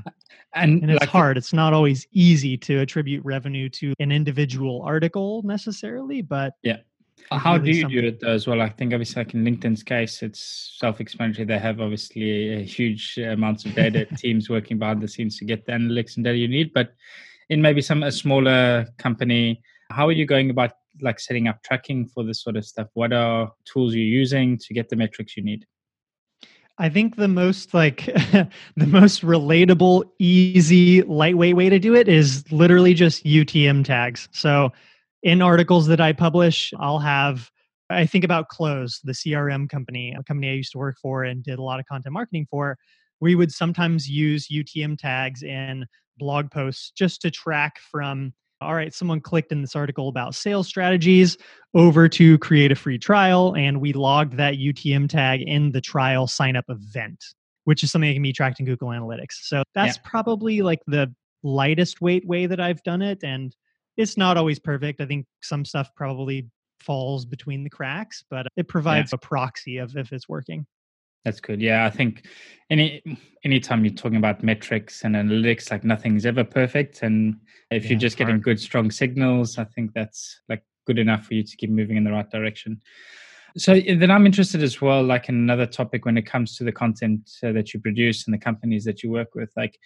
And, 0.56 0.82
and 0.82 0.92
it's 0.92 1.02
like, 1.02 1.10
hard. 1.10 1.38
It's 1.38 1.54
not 1.54 1.74
always 1.74 2.08
easy 2.12 2.58
to 2.58 2.80
attribute 2.80 3.24
revenue 3.24 3.70
to 3.70 3.94
an 4.00 4.12
individual 4.12 4.82
article 4.84 5.42
necessarily, 5.44 6.22
but 6.22 6.54
yeah. 6.64 6.78
How 7.32 7.54
really 7.54 7.66
do 7.66 7.78
you 7.78 7.82
something. 7.82 8.02
do 8.02 8.08
it 8.08 8.20
though, 8.22 8.32
as 8.32 8.48
well? 8.48 8.62
I 8.62 8.70
think 8.70 8.94
obviously 8.94 9.24
like 9.24 9.34
in 9.34 9.44
LinkedIn's 9.44 9.84
case, 9.84 10.24
it's 10.24 10.76
self-explanatory. 10.80 11.46
They 11.46 11.60
have 11.60 11.82
obviously 11.82 12.54
a 12.54 12.64
huge 12.64 13.18
amounts 13.18 13.66
of 13.66 13.76
data, 13.76 14.06
teams 14.18 14.50
working 14.50 14.78
behind 14.78 15.02
the 15.02 15.08
scenes 15.08 15.38
to 15.40 15.46
get 15.46 15.66
the 15.66 15.74
analytics 15.74 16.16
and 16.16 16.24
data 16.24 16.38
you 16.38 16.48
need. 16.48 16.74
But 16.74 16.94
in 17.50 17.62
maybe 17.62 17.82
some 17.82 18.04
a 18.04 18.12
smaller 18.12 18.88
company, 18.98 19.62
how 19.90 20.08
are 20.08 20.14
you 20.14 20.26
going 20.26 20.50
about 20.50 20.72
like 21.02 21.20
setting 21.20 21.48
up 21.48 21.62
tracking 21.64 22.08
for 22.08 22.24
this 22.24 22.42
sort 22.42 22.56
of 22.56 22.66
stuff? 22.66 22.88
What 22.94 23.14
are 23.14 23.52
tools 23.66 23.94
you're 23.94 24.04
using 24.04 24.58
to 24.60 24.74
get 24.74 24.90
the 24.90 24.96
metrics 24.96 25.36
you 25.36 25.44
need? 25.44 25.66
I 26.80 26.90
think 26.90 27.16
the 27.16 27.28
most 27.28 27.74
like 27.74 28.06
the 28.06 28.88
most 28.88 29.24
relatable, 29.24 30.04
easy, 30.20 31.02
lightweight 31.04 31.56
way 31.56 31.70
to 31.70 31.80
do 31.80 31.96
it 31.96 32.08
is 32.08 32.50
literally 32.52 32.94
just 32.94 33.24
UTM 33.24 33.84
tags. 33.84 34.30
So 34.32 34.72
in 35.24 35.42
articles 35.42 35.88
that 35.88 36.00
I 36.00 36.14
publish, 36.14 36.74
I'll 36.80 37.00
have 37.00 37.50
I 37.90 38.06
think 38.06 38.24
about 38.24 38.50
Close, 38.50 39.00
the 39.00 39.14
CRM 39.14 39.70
company, 39.70 40.14
a 40.18 40.24
company 40.24 40.50
I 40.50 40.54
used 40.54 40.74
to 40.74 40.78
work 40.78 40.98
for 41.02 41.24
and 41.24 41.42
did 41.44 41.58
a 41.58 41.64
lot 41.64 41.80
of 41.80 41.86
content 41.86 42.14
marketing 42.14 42.48
for. 42.50 42.78
We 43.20 43.36
would 43.36 43.52
sometimes 43.52 44.10
use 44.10 44.50
UTM 44.50 44.98
tags 45.00 45.42
in 45.42 45.86
blog 46.18 46.52
posts 46.52 46.92
just 46.92 47.22
to 47.22 47.32
track 47.32 47.80
from 47.92 48.34
all 48.62 48.74
right, 48.74 48.94
someone 48.94 49.22
clicked 49.22 49.52
in 49.52 49.62
this 49.62 49.76
article 49.76 50.10
about 50.10 50.36
sales 50.36 50.68
strategies 50.68 51.38
over 51.74 52.10
to 52.10 52.38
create 52.40 52.72
a 52.72 52.76
free 52.76 52.98
trial, 52.98 53.56
and 53.56 53.80
we 53.80 53.94
logged 53.94 54.38
that 54.38 54.56
UTM 54.56 55.10
tag 55.10 55.42
in 55.42 55.72
the 55.72 55.82
trial 55.82 56.28
sign 56.28 56.56
up 56.56 56.66
event, 56.70 57.24
which 57.66 57.84
is 57.84 57.92
something 57.92 58.10
that 58.10 58.16
can 58.16 58.24
be 58.24 58.34
tracked 58.34 58.60
in 58.60 58.66
Google 58.66 58.90
Analytics. 58.90 59.34
So 59.42 59.64
that's 59.76 59.98
yeah. 59.98 60.10
probably 60.10 60.62
like 60.62 60.80
the 60.88 61.14
lightest 61.44 62.02
weight 62.02 62.26
way 62.28 62.46
that 62.48 62.60
I've 62.60 62.82
done 62.84 63.02
it. 63.02 63.24
And 63.24 63.56
it's 63.96 64.18
not 64.18 64.38
always 64.38 64.60
perfect. 64.60 65.02
I 65.02 65.06
think 65.06 65.26
some 65.42 65.66
stuff 65.66 65.90
probably 65.96 66.48
falls 66.80 67.26
between 67.26 67.64
the 67.64 67.70
cracks, 67.70 68.24
but 68.30 68.48
it 68.56 68.68
provides 68.68 69.12
yeah. 69.12 69.18
a 69.18 69.26
proxy 69.26 69.78
of 69.78 69.96
if 69.96 70.12
it's 70.12 70.30
working. 70.30 70.66
That's 71.28 71.42
good. 71.42 71.62
Yeah, 71.62 71.86
I 71.86 71.90
think 71.90 72.26
any 72.70 73.04
anytime 73.44 73.84
you're 73.84 73.94
talking 73.94 74.16
about 74.16 74.44
metrics 74.44 75.04
and 75.04 75.14
analytics, 75.14 75.70
like 75.70 75.84
nothing's 75.84 76.26
ever 76.26 76.46
perfect. 76.46 77.02
And 77.02 77.42
if 77.70 77.84
yeah, 77.84 77.90
you're 77.90 78.00
just 78.00 78.16
getting 78.16 78.36
hard. 78.36 78.44
good, 78.44 78.60
strong 78.62 78.90
signals, 78.92 79.58
I 79.58 79.66
think 79.66 79.92
that's 79.94 80.40
like 80.48 80.64
good 80.86 80.98
enough 80.98 81.26
for 81.26 81.34
you 81.34 81.44
to 81.44 81.58
keep 81.58 81.70
moving 81.70 81.98
in 81.98 82.06
the 82.06 82.14
right 82.14 82.32
direction. 82.32 82.80
So 83.58 83.78
then 83.78 84.10
I'm 84.10 84.26
interested 84.26 84.64
as 84.64 84.80
well, 84.80 85.04
like 85.04 85.28
in 85.28 85.36
another 85.36 85.66
topic 85.66 86.06
when 86.06 86.18
it 86.18 86.26
comes 86.26 86.56
to 86.60 86.64
the 86.64 86.72
content 86.72 87.30
uh, 87.44 87.52
that 87.52 87.74
you 87.74 87.82
produce 87.82 88.26
and 88.26 88.34
the 88.34 88.38
companies 88.38 88.86
that 88.86 89.04
you 89.04 89.12
work 89.12 89.36
with. 89.36 89.52
Like 89.58 89.78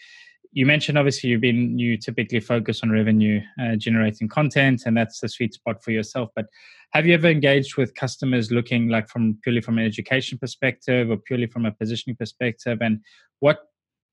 you 0.54 0.66
mentioned 0.66 0.98
obviously 0.98 1.30
you've 1.30 1.42
been 1.42 1.80
you 1.80 1.98
typically 1.98 2.40
focus 2.40 2.82
on 2.84 2.92
revenue 2.92 3.40
uh, 3.62 3.76
generating 3.76 4.28
content 4.28 4.84
and 4.86 4.96
that's 4.98 5.20
the 5.20 5.30
sweet 5.30 5.54
spot 5.54 5.84
for 5.84 5.92
yourself. 5.92 6.30
But 6.36 6.48
have 6.92 7.06
you 7.06 7.14
ever 7.14 7.28
engaged 7.28 7.78
with 7.78 7.96
customers 7.96 8.52
looking 8.52 8.90
like 8.90 9.08
from 9.08 9.38
purely 9.44 9.62
from 9.62 9.78
an 9.78 9.86
education 9.86 10.38
perspective 10.38 11.10
or 11.10 11.18
purely 11.18 11.48
from 11.48 11.66
a 11.66 11.72
positioning 11.72 12.18
perspective? 12.18 12.80
And 12.82 13.00
what 13.40 13.60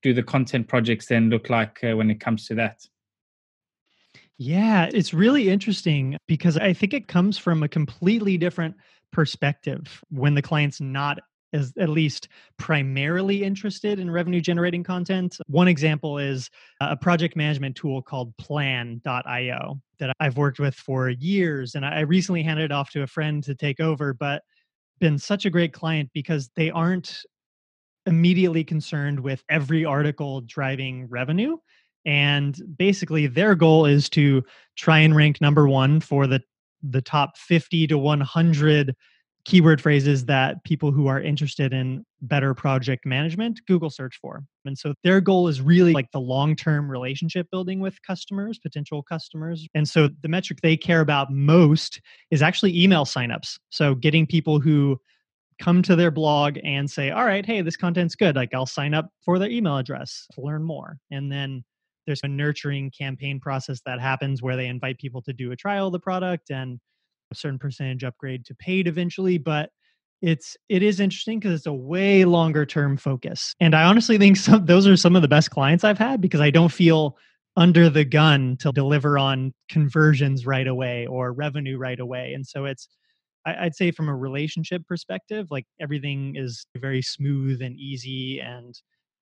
do 0.01 0.13
the 0.13 0.23
content 0.23 0.69
projects 0.69 1.07
then 1.07 1.29
look 1.29 1.49
like 1.49 1.83
uh, 1.83 1.95
when 1.97 2.09
it 2.09 2.21
comes 2.21 2.45
to 2.47 2.55
that? 2.55 2.79
Yeah 4.37 4.89
it's 4.93 5.13
really 5.13 5.49
interesting 5.49 6.15
because 6.25 6.55
i 6.57 6.71
think 6.71 6.93
it 6.93 7.09
comes 7.09 7.37
from 7.37 7.61
a 7.61 7.67
completely 7.67 8.37
different 8.37 8.73
perspective 9.11 10.01
when 10.09 10.33
the 10.33 10.41
client's 10.41 10.79
not 10.79 11.19
is 11.53 11.73
at 11.79 11.89
least 11.89 12.27
primarily 12.57 13.43
interested 13.43 13.99
in 13.99 14.11
revenue 14.11 14.41
generating 14.41 14.83
content. 14.83 15.37
One 15.47 15.67
example 15.67 16.17
is 16.17 16.49
a 16.79 16.95
project 16.95 17.35
management 17.35 17.75
tool 17.75 18.01
called 18.01 18.35
plan.io 18.37 19.81
that 19.99 20.15
I've 20.19 20.37
worked 20.37 20.59
with 20.59 20.75
for 20.75 21.09
years. 21.09 21.75
And 21.75 21.85
I 21.85 22.01
recently 22.01 22.43
handed 22.43 22.65
it 22.65 22.71
off 22.71 22.91
to 22.91 23.03
a 23.03 23.07
friend 23.07 23.43
to 23.43 23.55
take 23.55 23.79
over, 23.79 24.13
but 24.13 24.43
been 24.99 25.17
such 25.17 25.45
a 25.45 25.49
great 25.49 25.73
client 25.73 26.09
because 26.13 26.49
they 26.55 26.69
aren't 26.69 27.21
immediately 28.05 28.63
concerned 28.63 29.19
with 29.19 29.43
every 29.49 29.85
article 29.85 30.41
driving 30.41 31.07
revenue. 31.07 31.57
And 32.05 32.59
basically, 32.77 33.27
their 33.27 33.55
goal 33.55 33.85
is 33.85 34.09
to 34.11 34.43
try 34.75 34.99
and 34.99 35.15
rank 35.15 35.41
number 35.41 35.67
one 35.67 35.99
for 35.99 36.27
the 36.27 36.41
the 36.81 37.01
top 37.01 37.37
50 37.37 37.87
to 37.87 37.97
100 37.97 38.95
keyword 39.49 39.81
phrases 39.81 40.25
that 40.25 40.63
people 40.63 40.91
who 40.91 41.07
are 41.07 41.19
interested 41.19 41.73
in 41.73 42.05
better 42.21 42.53
project 42.53 43.03
management 43.03 43.59
Google 43.67 43.89
search 43.89 44.19
for. 44.21 44.43
And 44.63 44.77
so 44.77 44.93
their 45.03 45.19
goal 45.19 45.47
is 45.47 45.59
really 45.59 45.91
like 45.91 46.11
the 46.11 46.19
long 46.19 46.55
term 46.55 46.89
relationship 46.89 47.47
building 47.49 47.79
with 47.79 47.99
customers, 48.03 48.59
potential 48.59 49.01
customers. 49.01 49.67
And 49.73 49.89
so 49.89 50.09
the 50.21 50.29
metric 50.29 50.59
they 50.61 50.77
care 50.77 51.01
about 51.01 51.31
most 51.31 51.99
is 52.29 52.43
actually 52.43 52.79
email 52.79 53.05
signups. 53.05 53.57
So 53.71 53.95
getting 53.95 54.27
people 54.27 54.59
who 54.59 54.99
come 55.59 55.81
to 55.81 55.95
their 55.95 56.11
blog 56.11 56.59
and 56.63 56.89
say, 56.89 57.09
all 57.09 57.25
right, 57.25 57.43
hey, 57.43 57.61
this 57.61 57.75
content's 57.75 58.13
good. 58.13 58.35
Like 58.35 58.53
I'll 58.53 58.67
sign 58.67 58.93
up 58.93 59.09
for 59.25 59.39
their 59.39 59.49
email 59.49 59.77
address 59.77 60.27
to 60.33 60.41
learn 60.41 60.61
more. 60.63 60.99
And 61.09 61.31
then 61.31 61.63
there's 62.05 62.21
a 62.21 62.27
nurturing 62.27 62.91
campaign 62.91 63.39
process 63.39 63.81
that 63.87 63.99
happens 63.99 64.43
where 64.43 64.55
they 64.55 64.67
invite 64.67 64.99
people 64.99 65.23
to 65.23 65.33
do 65.33 65.51
a 65.51 65.55
trial 65.55 65.87
of 65.87 65.93
the 65.93 65.99
product 65.99 66.51
and 66.51 66.79
a 67.31 67.35
certain 67.35 67.59
percentage 67.59 68.03
upgrade 68.03 68.45
to 68.45 68.55
paid 68.55 68.87
eventually 68.87 69.37
but 69.37 69.69
it's 70.21 70.57
it 70.67 70.83
is 70.83 70.99
interesting 70.99 71.39
because 71.39 71.53
it's 71.53 71.65
a 71.65 71.73
way 71.73 72.25
longer 72.25 72.65
term 72.65 72.97
focus 72.97 73.55
and 73.59 73.75
i 73.75 73.83
honestly 73.83 74.17
think 74.17 74.35
some 74.37 74.65
those 74.65 74.87
are 74.87 74.97
some 74.97 75.15
of 75.15 75.21
the 75.21 75.27
best 75.27 75.51
clients 75.51 75.83
i've 75.83 75.97
had 75.97 76.19
because 76.21 76.41
i 76.41 76.49
don't 76.49 76.71
feel 76.71 77.17
under 77.55 77.89
the 77.89 78.05
gun 78.05 78.57
to 78.57 78.71
deliver 78.71 79.17
on 79.17 79.53
conversions 79.69 80.45
right 80.45 80.67
away 80.67 81.05
or 81.07 81.33
revenue 81.33 81.77
right 81.77 81.99
away 81.99 82.33
and 82.33 82.45
so 82.45 82.65
it's 82.65 82.87
i'd 83.45 83.75
say 83.75 83.91
from 83.91 84.09
a 84.09 84.15
relationship 84.15 84.85
perspective 84.87 85.47
like 85.49 85.65
everything 85.79 86.35
is 86.35 86.65
very 86.77 87.01
smooth 87.01 87.61
and 87.61 87.75
easy 87.77 88.39
and 88.39 88.81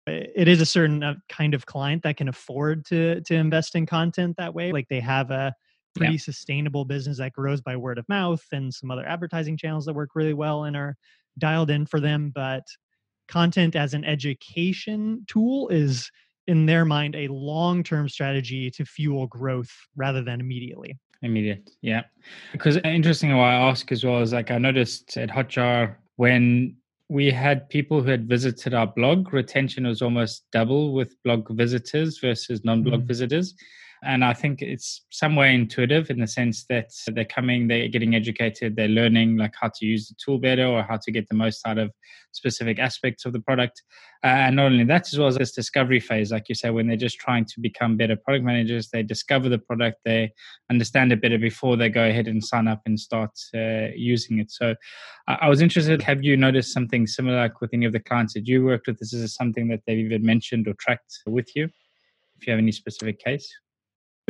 it 0.05 0.47
is 0.47 0.59
a 0.59 0.65
certain 0.65 1.01
uh, 1.01 1.13
kind 1.29 1.53
of 1.53 1.65
client 1.65 2.03
that 2.03 2.17
can 2.17 2.27
afford 2.27 2.85
to 2.85 3.21
to 3.21 3.33
invest 3.33 3.75
in 3.75 3.85
content 3.85 4.35
that 4.37 4.53
way 4.53 4.71
like 4.71 4.87
they 4.89 4.99
have 4.99 5.31
a 5.31 5.53
pretty 5.95 6.13
yeah. 6.13 6.19
sustainable 6.19 6.85
business 6.85 7.17
that 7.17 7.33
grows 7.33 7.61
by 7.61 7.75
word 7.75 7.97
of 7.97 8.07
mouth 8.09 8.43
and 8.51 8.73
some 8.73 8.91
other 8.91 9.05
advertising 9.05 9.57
channels 9.57 9.85
that 9.85 9.93
work 9.93 10.11
really 10.15 10.33
well 10.33 10.63
and 10.65 10.75
are 10.75 10.95
dialed 11.37 11.69
in 11.69 11.85
for 11.85 11.99
them 11.99 12.31
but 12.33 12.63
content 13.27 13.75
as 13.75 13.93
an 13.93 14.03
education 14.03 15.23
tool 15.27 15.69
is 15.69 16.11
in 16.47 16.65
their 16.65 16.85
mind 16.85 17.15
a 17.15 17.27
long-term 17.29 18.09
strategy 18.09 18.69
to 18.69 18.85
fuel 18.85 19.27
growth 19.27 19.71
rather 19.95 20.21
than 20.21 20.39
immediately 20.39 20.97
immediate 21.21 21.69
yeah 21.81 22.01
because 22.51 22.77
interesting 22.83 23.35
why 23.35 23.53
i 23.53 23.69
ask 23.69 23.91
as 23.91 24.03
well 24.03 24.21
is 24.21 24.33
like 24.33 24.51
i 24.51 24.57
noticed 24.57 25.15
at 25.17 25.29
hotjar 25.29 25.95
when 26.17 26.75
we 27.09 27.29
had 27.29 27.69
people 27.69 28.01
who 28.01 28.09
had 28.09 28.27
visited 28.27 28.73
our 28.73 28.87
blog 28.87 29.31
retention 29.33 29.87
was 29.87 30.01
almost 30.01 30.45
double 30.51 30.93
with 30.93 31.15
blog 31.23 31.47
visitors 31.51 32.17
versus 32.19 32.63
non-blog 32.65 33.01
mm-hmm. 33.01 33.07
visitors 33.07 33.55
and 34.05 34.23
I 34.23 34.33
think 34.33 34.61
it's 34.61 35.05
somewhere 35.09 35.49
intuitive 35.49 36.09
in 36.09 36.19
the 36.19 36.27
sense 36.27 36.65
that 36.65 36.91
they're 37.07 37.25
coming, 37.25 37.67
they're 37.67 37.87
getting 37.87 38.15
educated, 38.15 38.75
they're 38.75 38.87
learning 38.87 39.37
like 39.37 39.53
how 39.59 39.69
to 39.75 39.85
use 39.85 40.07
the 40.07 40.15
tool 40.23 40.37
better 40.37 40.65
or 40.65 40.83
how 40.83 40.97
to 40.97 41.11
get 41.11 41.27
the 41.29 41.35
most 41.35 41.65
out 41.65 41.77
of 41.77 41.91
specific 42.31 42.79
aspects 42.79 43.25
of 43.25 43.33
the 43.33 43.39
product. 43.39 43.81
Uh, 44.23 44.27
and 44.27 44.55
not 44.55 44.65
only 44.65 44.83
that, 44.83 45.07
as 45.11 45.17
well 45.17 45.27
as 45.27 45.37
this 45.37 45.51
discovery 45.51 45.99
phase, 45.99 46.31
like 46.31 46.49
you 46.49 46.55
say, 46.55 46.69
when 46.69 46.87
they're 46.87 46.97
just 46.97 47.17
trying 47.17 47.45
to 47.45 47.59
become 47.59 47.97
better 47.97 48.15
product 48.15 48.45
managers, 48.45 48.89
they 48.89 49.03
discover 49.03 49.49
the 49.49 49.57
product, 49.57 49.97
they 50.05 50.31
understand 50.69 51.11
it 51.11 51.21
better 51.21 51.37
before 51.37 51.77
they 51.77 51.89
go 51.89 52.07
ahead 52.07 52.27
and 52.27 52.43
sign 52.43 52.67
up 52.67 52.81
and 52.85 52.99
start 52.99 53.31
uh, 53.55 53.87
using 53.95 54.39
it. 54.39 54.51
So 54.51 54.75
I, 55.27 55.39
I 55.41 55.49
was 55.49 55.61
interested, 55.61 56.01
have 56.01 56.23
you 56.23 56.37
noticed 56.37 56.73
something 56.73 57.07
similar 57.07 57.37
like 57.37 57.61
with 57.61 57.73
any 57.73 57.85
of 57.85 57.93
the 57.93 57.99
clients 57.99 58.33
that 58.33 58.47
you 58.47 58.63
worked 58.65 58.87
with? 58.87 59.01
Is 59.01 59.11
this 59.11 59.21
is 59.21 59.35
something 59.35 59.67
that 59.69 59.81
they've 59.85 60.05
even 60.05 60.25
mentioned 60.25 60.67
or 60.67 60.73
tracked 60.73 61.19
with 61.25 61.55
you? 61.55 61.69
If 62.37 62.47
you 62.47 62.51
have 62.51 62.59
any 62.59 62.71
specific 62.71 63.19
case? 63.19 63.53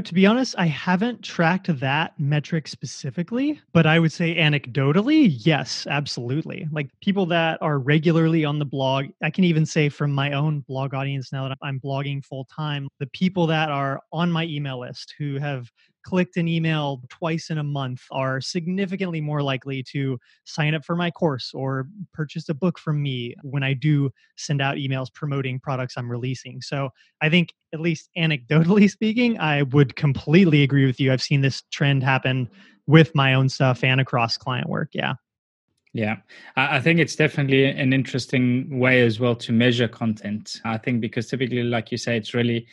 To 0.02 0.14
be 0.16 0.26
honest, 0.26 0.56
I 0.58 0.66
haven't 0.66 1.22
tracked 1.22 1.68
that 1.80 2.20
metric 2.20 2.68
specifically, 2.68 3.62
but 3.74 3.86
I 3.86 4.00
would 4.00 4.12
say 4.12 4.36
anecdotally, 4.36 5.32
yes, 5.46 5.86
absolutely. 5.88 6.68
Like 6.72 6.90
people 7.00 7.28
that 7.28 7.62
are 7.62 7.78
regularly 7.78 8.44
on 8.44 8.58
the 8.58 8.66
blog, 8.66 9.06
I 9.22 9.30
can 9.30 9.44
even 9.44 9.68
say 9.68 9.90
from 9.90 10.12
my 10.12 10.32
own 10.32 10.62
blog 10.62 10.96
audience 10.96 11.32
now 11.32 11.48
that 11.48 11.60
I'm 11.62 11.80
blogging 11.80 12.26
full 12.26 12.46
time, 12.46 12.88
the 13.00 13.06
people 13.08 13.46
that 13.48 13.70
are 13.70 14.02
on 14.12 14.32
my 14.32 14.46
email 14.46 14.80
list 14.80 15.14
who 15.20 15.38
have 15.38 15.70
clicked 16.04 16.38
an 16.38 16.48
email 16.48 17.02
twice 17.10 17.50
in 17.50 17.58
a 17.58 17.64
month 17.64 18.04
are 18.12 18.42
significantly 18.42 19.22
more 19.22 19.42
likely 19.42 19.84
to 19.84 20.20
sign 20.44 20.76
up 20.76 20.86
for 20.86 20.96
my 20.96 21.10
course 21.10 21.52
or 21.54 21.88
purchase 22.14 22.50
a 22.50 22.54
book 22.54 22.78
from 22.78 23.02
me 23.02 23.36
when 23.42 23.64
I 23.64 23.74
do 23.74 24.12
send 24.38 24.62
out 24.62 24.76
emails 24.78 25.14
promoting 25.14 25.60
products 25.60 25.96
I'm 25.98 26.10
releasing. 26.10 26.62
So 26.62 26.90
I 27.22 27.30
think, 27.30 27.54
at 27.74 27.80
least 27.80 28.10
anecdotally 28.18 28.90
speaking, 28.98 29.40
I 29.40 29.64
would 29.64 29.96
completely 29.96 30.64
agree 30.64 30.86
with 30.86 31.00
you. 31.00 31.12
I've 31.12 31.22
seen 31.22 31.42
this 31.42 31.64
trend 31.72 32.04
happen 32.04 32.50
with 32.86 33.16
my 33.16 33.34
own 33.34 33.50
stuff 33.50 33.84
and 33.84 34.00
across 34.00 34.38
client 34.38 34.70
work. 34.70 34.90
Yeah. 34.94 35.14
Yeah, 35.96 36.18
I 36.56 36.80
think 36.80 37.00
it's 37.00 37.16
definitely 37.16 37.66
an 37.66 37.94
interesting 37.94 38.80
way 38.80 39.04
as 39.04 39.20
well 39.20 39.36
to 39.36 39.52
measure 39.52 39.88
content. 39.88 40.60
I 40.66 40.80
think 40.80 41.02
because 41.02 41.28
typically, 41.28 41.62
like 41.62 41.92
you 41.92 42.00
say, 42.00 42.18
it's 42.18 42.34
really 42.34 42.66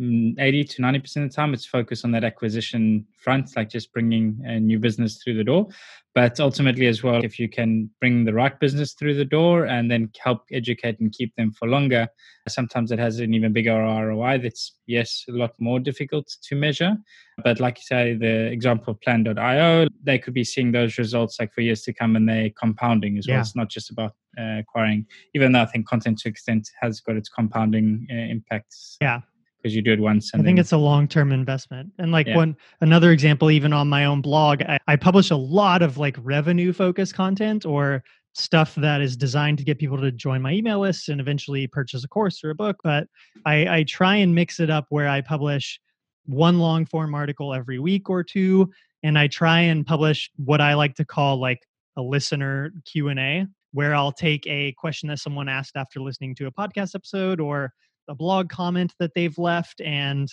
80 0.00 0.64
to 0.64 0.82
90% 0.82 0.96
of 1.16 1.22
the 1.22 1.28
time 1.28 1.52
it's 1.52 1.66
focused 1.66 2.04
on 2.04 2.12
that 2.12 2.22
acquisition 2.22 3.04
front 3.18 3.56
like 3.56 3.68
just 3.68 3.92
bringing 3.92 4.40
a 4.44 4.60
new 4.60 4.78
business 4.78 5.20
through 5.22 5.34
the 5.34 5.44
door. 5.44 5.66
But 6.14 6.38
ultimately 6.38 6.86
as 6.86 7.02
well 7.02 7.24
if 7.24 7.38
you 7.38 7.48
can 7.48 7.90
bring 8.00 8.24
the 8.24 8.32
right 8.32 8.58
business 8.60 8.92
through 8.92 9.14
the 9.14 9.24
door 9.24 9.64
and 9.64 9.90
then 9.90 10.10
help 10.22 10.44
educate 10.52 11.00
and 11.00 11.12
keep 11.12 11.34
them 11.36 11.52
for 11.52 11.68
longer 11.68 12.08
sometimes 12.46 12.92
it 12.92 12.98
has 12.98 13.18
an 13.18 13.34
even 13.34 13.52
bigger 13.52 13.74
roi 13.74 14.38
that's 14.38 14.76
yes 14.86 15.24
a 15.28 15.32
lot 15.32 15.52
more 15.58 15.80
difficult 15.80 16.32
to 16.44 16.54
measure. 16.54 16.96
But 17.44 17.60
like 17.60 17.78
you 17.78 17.82
say 17.82 18.14
the 18.14 18.46
example 18.46 18.92
of 18.92 19.00
plan.io 19.00 19.88
they 20.02 20.18
could 20.18 20.34
be 20.34 20.44
seeing 20.44 20.72
those 20.72 20.96
results 20.96 21.38
like 21.40 21.52
for 21.52 21.60
years 21.60 21.82
to 21.82 21.92
come 21.92 22.16
and 22.16 22.28
they're 22.28 22.50
compounding 22.50 23.18
as 23.18 23.26
well. 23.26 23.40
It's 23.40 23.56
not 23.56 23.68
just 23.68 23.90
about 23.90 24.14
uh, 24.38 24.60
acquiring 24.60 25.04
even 25.34 25.50
though 25.50 25.62
i 25.62 25.66
think 25.66 25.88
content 25.88 26.18
to 26.18 26.28
extent 26.28 26.70
has 26.80 27.00
got 27.00 27.16
its 27.16 27.28
compounding 27.28 28.06
uh, 28.10 28.14
impacts. 28.14 28.96
Yeah 29.00 29.22
because 29.58 29.74
you 29.74 29.82
do 29.82 29.92
it 29.92 30.00
once. 30.00 30.30
I 30.34 30.38
think 30.38 30.46
then, 30.46 30.58
it's 30.58 30.72
a 30.72 30.78
long 30.78 31.08
term 31.08 31.32
investment. 31.32 31.92
And 31.98 32.12
like 32.12 32.26
yeah. 32.26 32.36
one 32.36 32.56
another 32.80 33.10
example, 33.12 33.50
even 33.50 33.72
on 33.72 33.88
my 33.88 34.04
own 34.04 34.20
blog, 34.20 34.62
I, 34.62 34.78
I 34.86 34.96
publish 34.96 35.30
a 35.30 35.36
lot 35.36 35.82
of 35.82 35.98
like 35.98 36.16
revenue 36.20 36.72
focused 36.72 37.14
content 37.14 37.66
or 37.66 38.02
stuff 38.34 38.74
that 38.76 39.00
is 39.00 39.16
designed 39.16 39.58
to 39.58 39.64
get 39.64 39.78
people 39.78 39.98
to 39.98 40.12
join 40.12 40.40
my 40.40 40.52
email 40.52 40.80
list 40.80 41.08
and 41.08 41.20
eventually 41.20 41.66
purchase 41.66 42.04
a 42.04 42.08
course 42.08 42.42
or 42.44 42.50
a 42.50 42.54
book. 42.54 42.76
But 42.84 43.08
I, 43.44 43.78
I 43.78 43.84
try 43.84 44.16
and 44.16 44.34
mix 44.34 44.60
it 44.60 44.70
up 44.70 44.86
where 44.90 45.08
I 45.08 45.20
publish 45.20 45.80
one 46.26 46.58
long 46.58 46.86
form 46.86 47.14
article 47.14 47.52
every 47.52 47.78
week 47.78 48.08
or 48.08 48.22
two, 48.22 48.70
and 49.02 49.18
I 49.18 49.26
try 49.26 49.60
and 49.60 49.86
publish 49.86 50.30
what 50.36 50.60
I 50.60 50.74
like 50.74 50.94
to 50.96 51.04
call 51.04 51.40
like 51.40 51.60
a 51.96 52.02
listener 52.02 52.72
Q 52.84 53.08
and 53.08 53.18
A, 53.18 53.46
where 53.72 53.94
I'll 53.94 54.12
take 54.12 54.46
a 54.46 54.72
question 54.78 55.08
that 55.08 55.18
someone 55.18 55.48
asked 55.48 55.76
after 55.76 56.00
listening 56.00 56.34
to 56.36 56.46
a 56.46 56.52
podcast 56.52 56.94
episode 56.94 57.40
or 57.40 57.72
a 58.08 58.14
blog 58.14 58.48
comment 58.48 58.94
that 58.98 59.12
they've 59.14 59.38
left 59.38 59.80
and 59.80 60.28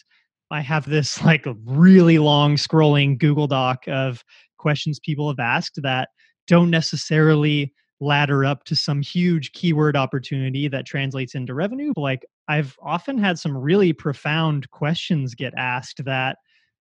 I 0.52 0.62
have 0.62 0.88
this 0.90 1.22
like 1.24 1.46
really 1.66 2.20
long 2.20 2.56
scrolling 2.56 3.18
Google 3.18 3.48
Doc 3.48 3.84
of 3.88 4.24
questions 4.58 5.00
people 5.00 5.28
have 5.30 5.40
asked 5.40 5.80
that 5.84 6.10
don't 6.48 6.70
necessarily 6.70 7.74
ladder 8.02 8.46
up 8.46 8.64
to 8.66 8.76
some 8.76 9.02
huge 9.02 9.52
keyword 9.54 9.96
opportunity 9.96 10.68
that 10.68 10.86
translates 10.86 11.34
into 11.34 11.54
revenue. 11.54 11.94
But 11.96 12.02
like 12.02 12.26
I've 12.48 12.76
often 12.84 13.18
had 13.18 13.40
some 13.40 13.56
really 13.58 13.94
profound 13.94 14.70
questions 14.72 15.34
get 15.34 15.54
asked 15.58 16.04
that 16.06 16.38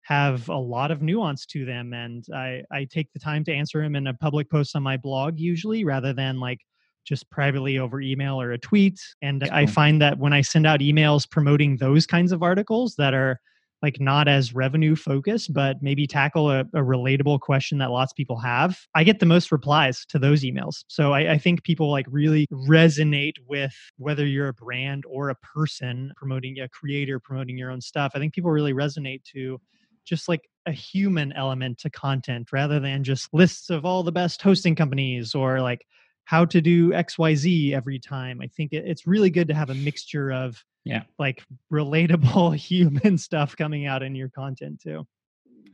have 0.02 0.48
a 0.48 0.56
lot 0.56 0.90
of 0.90 1.02
nuance 1.02 1.44
to 1.44 1.64
them 1.64 1.92
and 1.92 2.24
I, 2.34 2.62
I 2.72 2.86
take 2.90 3.12
the 3.12 3.18
time 3.18 3.44
to 3.44 3.52
answer 3.52 3.82
them 3.82 3.94
in 3.94 4.06
a 4.06 4.14
public 4.14 4.50
post 4.50 4.74
on 4.74 4.82
my 4.82 4.96
blog 4.96 5.38
usually 5.38 5.84
rather 5.84 6.14
than 6.14 6.40
like 6.40 6.60
just 7.08 7.30
privately 7.30 7.78
over 7.78 8.00
email 8.00 8.40
or 8.40 8.52
a 8.52 8.58
tweet. 8.58 9.00
And 9.22 9.44
I 9.44 9.66
find 9.66 10.00
that 10.02 10.18
when 10.18 10.32
I 10.32 10.42
send 10.42 10.66
out 10.66 10.80
emails 10.80 11.28
promoting 11.28 11.76
those 11.76 12.06
kinds 12.06 12.32
of 12.32 12.42
articles 12.42 12.94
that 12.96 13.14
are 13.14 13.40
like 13.82 14.00
not 14.00 14.26
as 14.26 14.54
revenue 14.54 14.96
focused, 14.96 15.52
but 15.52 15.76
maybe 15.80 16.06
tackle 16.06 16.50
a, 16.50 16.60
a, 16.60 16.82
relatable 16.82 17.38
question 17.40 17.78
that 17.78 17.90
lots 17.90 18.12
of 18.12 18.16
people 18.16 18.38
have, 18.38 18.76
I 18.94 19.04
get 19.04 19.20
the 19.20 19.26
most 19.26 19.52
replies 19.52 20.04
to 20.08 20.18
those 20.18 20.42
emails. 20.42 20.84
So 20.88 21.12
I, 21.12 21.34
I, 21.34 21.38
think 21.38 21.62
people 21.62 21.88
like 21.90 22.06
really 22.10 22.48
resonate 22.52 23.34
with 23.46 23.72
whether 23.96 24.26
you're 24.26 24.48
a 24.48 24.52
brand 24.52 25.04
or 25.08 25.30
a 25.30 25.36
person 25.36 26.12
promoting 26.16 26.58
a 26.58 26.68
creator, 26.68 27.20
promoting 27.20 27.56
your 27.56 27.70
own 27.70 27.80
stuff. 27.80 28.12
I 28.14 28.18
think 28.18 28.34
people 28.34 28.50
really 28.50 28.72
resonate 28.72 29.22
to 29.34 29.60
just 30.04 30.28
like 30.28 30.48
a 30.66 30.72
human 30.72 31.32
element 31.34 31.78
to 31.78 31.90
content 31.90 32.50
rather 32.52 32.80
than 32.80 33.04
just 33.04 33.32
lists 33.32 33.70
of 33.70 33.84
all 33.84 34.02
the 34.02 34.12
best 34.12 34.42
hosting 34.42 34.74
companies 34.74 35.34
or 35.34 35.60
like 35.60 35.84
how 36.28 36.44
to 36.44 36.60
do 36.60 36.90
xyz 36.90 37.72
every 37.72 37.98
time. 37.98 38.42
I 38.42 38.48
think 38.48 38.74
it, 38.74 38.84
it's 38.86 39.06
really 39.06 39.30
good 39.30 39.48
to 39.48 39.54
have 39.54 39.70
a 39.70 39.74
mixture 39.74 40.30
of 40.30 40.62
yeah. 40.84 41.04
like 41.18 41.42
relatable 41.72 42.54
human 42.70 43.16
stuff 43.16 43.56
coming 43.56 43.86
out 43.86 44.02
in 44.02 44.14
your 44.14 44.28
content 44.28 44.78
too. 44.82 45.06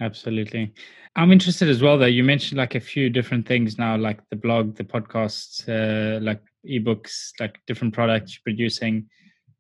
Absolutely. 0.01 0.73
I'm 1.17 1.33
interested 1.33 1.69
as 1.69 1.83
well 1.83 1.99
though. 1.99 2.07
You 2.07 2.23
mentioned 2.23 2.59
like 2.59 2.77
a 2.77 2.81
few 2.81 3.11
different 3.11 3.49
things 3.49 3.79
now 3.79 3.97
like 3.97 4.21
the 4.31 4.37
blog 4.37 4.77
the 4.77 4.85
podcasts 4.85 5.69
uh, 5.69 6.21
like 6.23 6.41
ebooks 6.65 7.33
like 7.41 7.59
different 7.67 7.93
products 7.93 8.35
you're 8.35 8.55
producing. 8.55 9.09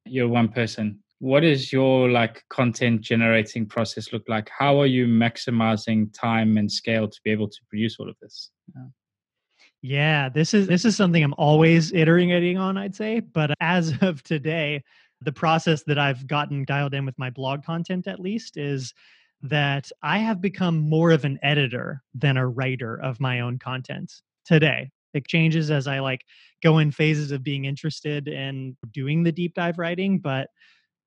You're 0.05 0.29
one 0.29 0.49
person. 0.49 1.01
What 1.19 1.43
is 1.43 1.73
your 1.73 2.09
like 2.09 2.45
content 2.51 3.01
generating 3.01 3.67
process 3.67 4.13
look 4.13 4.23
like? 4.29 4.49
How 4.57 4.81
are 4.81 4.87
you 4.87 5.09
maximizing 5.09 6.15
time 6.15 6.57
and 6.57 6.71
scale 6.71 7.09
to 7.09 7.21
be 7.25 7.33
able 7.33 7.49
to 7.49 7.59
produce 7.69 7.97
all 7.99 8.09
of 8.09 8.15
this? 8.23 8.51
Yeah. 8.77 8.85
Yeah, 9.87 10.31
this 10.31 10.55
is 10.55 10.67
this 10.67 10.87
is 10.87 10.97
something 10.97 11.23
I'm 11.23 11.35
always 11.37 11.93
iterating 11.93 12.57
on, 12.57 12.79
I'd 12.79 12.95
say. 12.95 13.21
But 13.21 13.51
as 13.61 13.93
of 14.01 14.23
today, 14.23 14.83
the 15.21 15.31
process 15.33 15.83
that 15.83 15.99
I've 15.99 16.27
gotten 16.27 16.65
dialed 16.65 16.95
in 16.95 17.05
with 17.05 17.19
my 17.19 17.29
blog 17.29 17.63
content 17.65 18.07
at 18.07 18.19
least 18.19 18.57
is 18.57 18.95
that 19.43 19.93
I 20.03 20.19
have 20.21 20.41
become 20.41 20.79
more 20.79 21.11
of 21.11 21.27
an 21.27 21.39
editor 21.43 22.03
than 22.15 22.39
a 22.39 22.49
writer 22.49 22.97
of 22.97 23.21
my 23.21 23.41
own 23.41 23.59
content 23.59 24.11
today. 24.47 24.91
It 25.13 25.29
changes 25.29 25.71
as 25.71 25.87
I 25.87 25.99
like 25.99 26.23
go 26.63 26.79
in 26.79 26.91
phases 26.91 27.31
of 27.31 27.45
being 27.45 27.67
interested 27.67 28.27
in 28.27 28.79
doing 28.91 29.23
the 29.23 29.33
deep 29.33 29.53
dive 29.53 29.77
writing, 29.79 30.19
but 30.19 30.49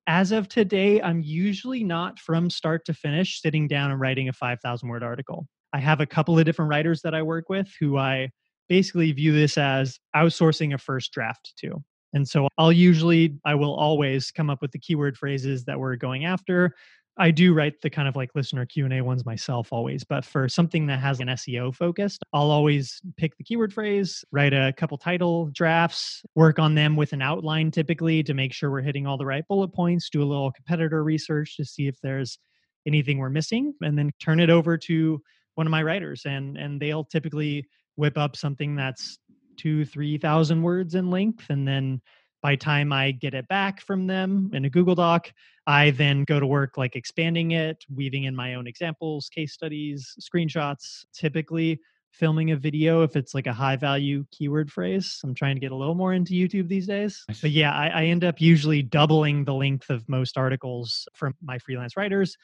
as 0.06 0.30
of 0.30 0.48
today, 0.48 1.02
I'm 1.02 1.20
usually 1.20 1.82
not 1.82 2.20
from 2.20 2.48
start 2.48 2.84
to 2.84 2.94
finish 2.94 3.42
sitting 3.42 3.66
down 3.66 3.90
and 3.90 4.00
writing 4.00 4.28
a 4.28 4.32
5,000 4.32 4.88
word 4.88 5.02
article. 5.02 5.48
I 5.72 5.80
have 5.80 6.00
a 6.00 6.06
couple 6.06 6.38
of 6.38 6.44
different 6.44 6.70
writers 6.70 7.02
that 7.02 7.12
I 7.12 7.22
work 7.22 7.48
with 7.48 7.68
who 7.80 7.98
I 7.98 8.30
basically 8.68 9.12
view 9.12 9.32
this 9.32 9.58
as 9.58 9.98
outsourcing 10.14 10.74
a 10.74 10.78
first 10.78 11.12
draft 11.12 11.52
to. 11.58 11.82
And 12.12 12.26
so 12.26 12.48
I'll 12.56 12.72
usually, 12.72 13.38
I 13.44 13.54
will 13.54 13.74
always 13.74 14.30
come 14.30 14.48
up 14.50 14.62
with 14.62 14.72
the 14.72 14.78
keyword 14.78 15.16
phrases 15.16 15.64
that 15.64 15.78
we're 15.78 15.96
going 15.96 16.24
after. 16.24 16.74
I 17.20 17.32
do 17.32 17.52
write 17.52 17.80
the 17.82 17.90
kind 17.90 18.06
of 18.06 18.14
like 18.14 18.30
listener 18.36 18.64
Q&A 18.64 19.00
ones 19.00 19.26
myself 19.26 19.72
always, 19.72 20.04
but 20.04 20.24
for 20.24 20.48
something 20.48 20.86
that 20.86 21.00
has 21.00 21.18
an 21.18 21.26
SEO 21.26 21.74
focused, 21.74 22.22
I'll 22.32 22.52
always 22.52 23.00
pick 23.16 23.36
the 23.36 23.42
keyword 23.42 23.72
phrase, 23.72 24.24
write 24.30 24.54
a 24.54 24.72
couple 24.76 24.96
title 24.98 25.50
drafts, 25.52 26.22
work 26.36 26.60
on 26.60 26.76
them 26.76 26.94
with 26.94 27.12
an 27.12 27.20
outline 27.20 27.72
typically 27.72 28.22
to 28.22 28.34
make 28.34 28.52
sure 28.52 28.70
we're 28.70 28.82
hitting 28.82 29.06
all 29.06 29.18
the 29.18 29.26
right 29.26 29.46
bullet 29.48 29.74
points, 29.74 30.08
do 30.10 30.22
a 30.22 30.24
little 30.24 30.52
competitor 30.52 31.02
research 31.02 31.56
to 31.56 31.64
see 31.64 31.88
if 31.88 32.00
there's 32.02 32.38
anything 32.86 33.18
we're 33.18 33.30
missing 33.30 33.74
and 33.80 33.98
then 33.98 34.12
turn 34.20 34.38
it 34.38 34.48
over 34.48 34.78
to 34.78 35.20
one 35.56 35.66
of 35.66 35.72
my 35.72 35.82
writers 35.82 36.22
and 36.24 36.56
and 36.56 36.80
they'll 36.80 37.04
typically 37.04 37.66
whip 37.98 38.16
up 38.16 38.36
something 38.36 38.76
that's 38.76 39.18
two, 39.56 39.84
three 39.84 40.16
thousand 40.18 40.62
words 40.62 40.94
in 40.94 41.10
length, 41.10 41.50
and 41.50 41.66
then 41.66 42.00
by 42.40 42.54
time 42.54 42.92
I 42.92 43.10
get 43.10 43.34
it 43.34 43.48
back 43.48 43.80
from 43.80 44.06
them 44.06 44.50
in 44.54 44.64
a 44.64 44.70
Google 44.70 44.94
Doc, 44.94 45.32
I 45.66 45.90
then 45.90 46.22
go 46.22 46.38
to 46.38 46.46
work 46.46 46.78
like 46.78 46.94
expanding 46.94 47.50
it, 47.50 47.84
weaving 47.92 48.24
in 48.24 48.36
my 48.36 48.54
own 48.54 48.68
examples, 48.68 49.28
case 49.28 49.52
studies, 49.52 50.14
screenshots, 50.20 51.04
typically 51.12 51.80
filming 52.12 52.52
a 52.52 52.56
video 52.56 53.02
if 53.02 53.16
it's 53.16 53.34
like 53.34 53.48
a 53.48 53.52
high 53.52 53.76
value 53.76 54.24
keyword 54.30 54.70
phrase. 54.70 55.20
I'm 55.24 55.34
trying 55.34 55.56
to 55.56 55.60
get 55.60 55.72
a 55.72 55.76
little 55.76 55.96
more 55.96 56.14
into 56.14 56.32
YouTube 56.32 56.68
these 56.68 56.86
days. 56.86 57.24
But 57.42 57.50
yeah, 57.50 57.72
I, 57.72 57.88
I 57.88 58.04
end 58.04 58.24
up 58.24 58.40
usually 58.40 58.82
doubling 58.82 59.44
the 59.44 59.54
length 59.54 59.90
of 59.90 60.08
most 60.08 60.38
articles 60.38 61.06
from 61.14 61.34
my 61.42 61.58
freelance 61.58 61.96
writers 61.96 62.36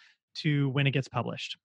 to 0.43 0.69
when 0.71 0.87
it 0.87 0.91
gets 0.91 1.09
published. 1.09 1.57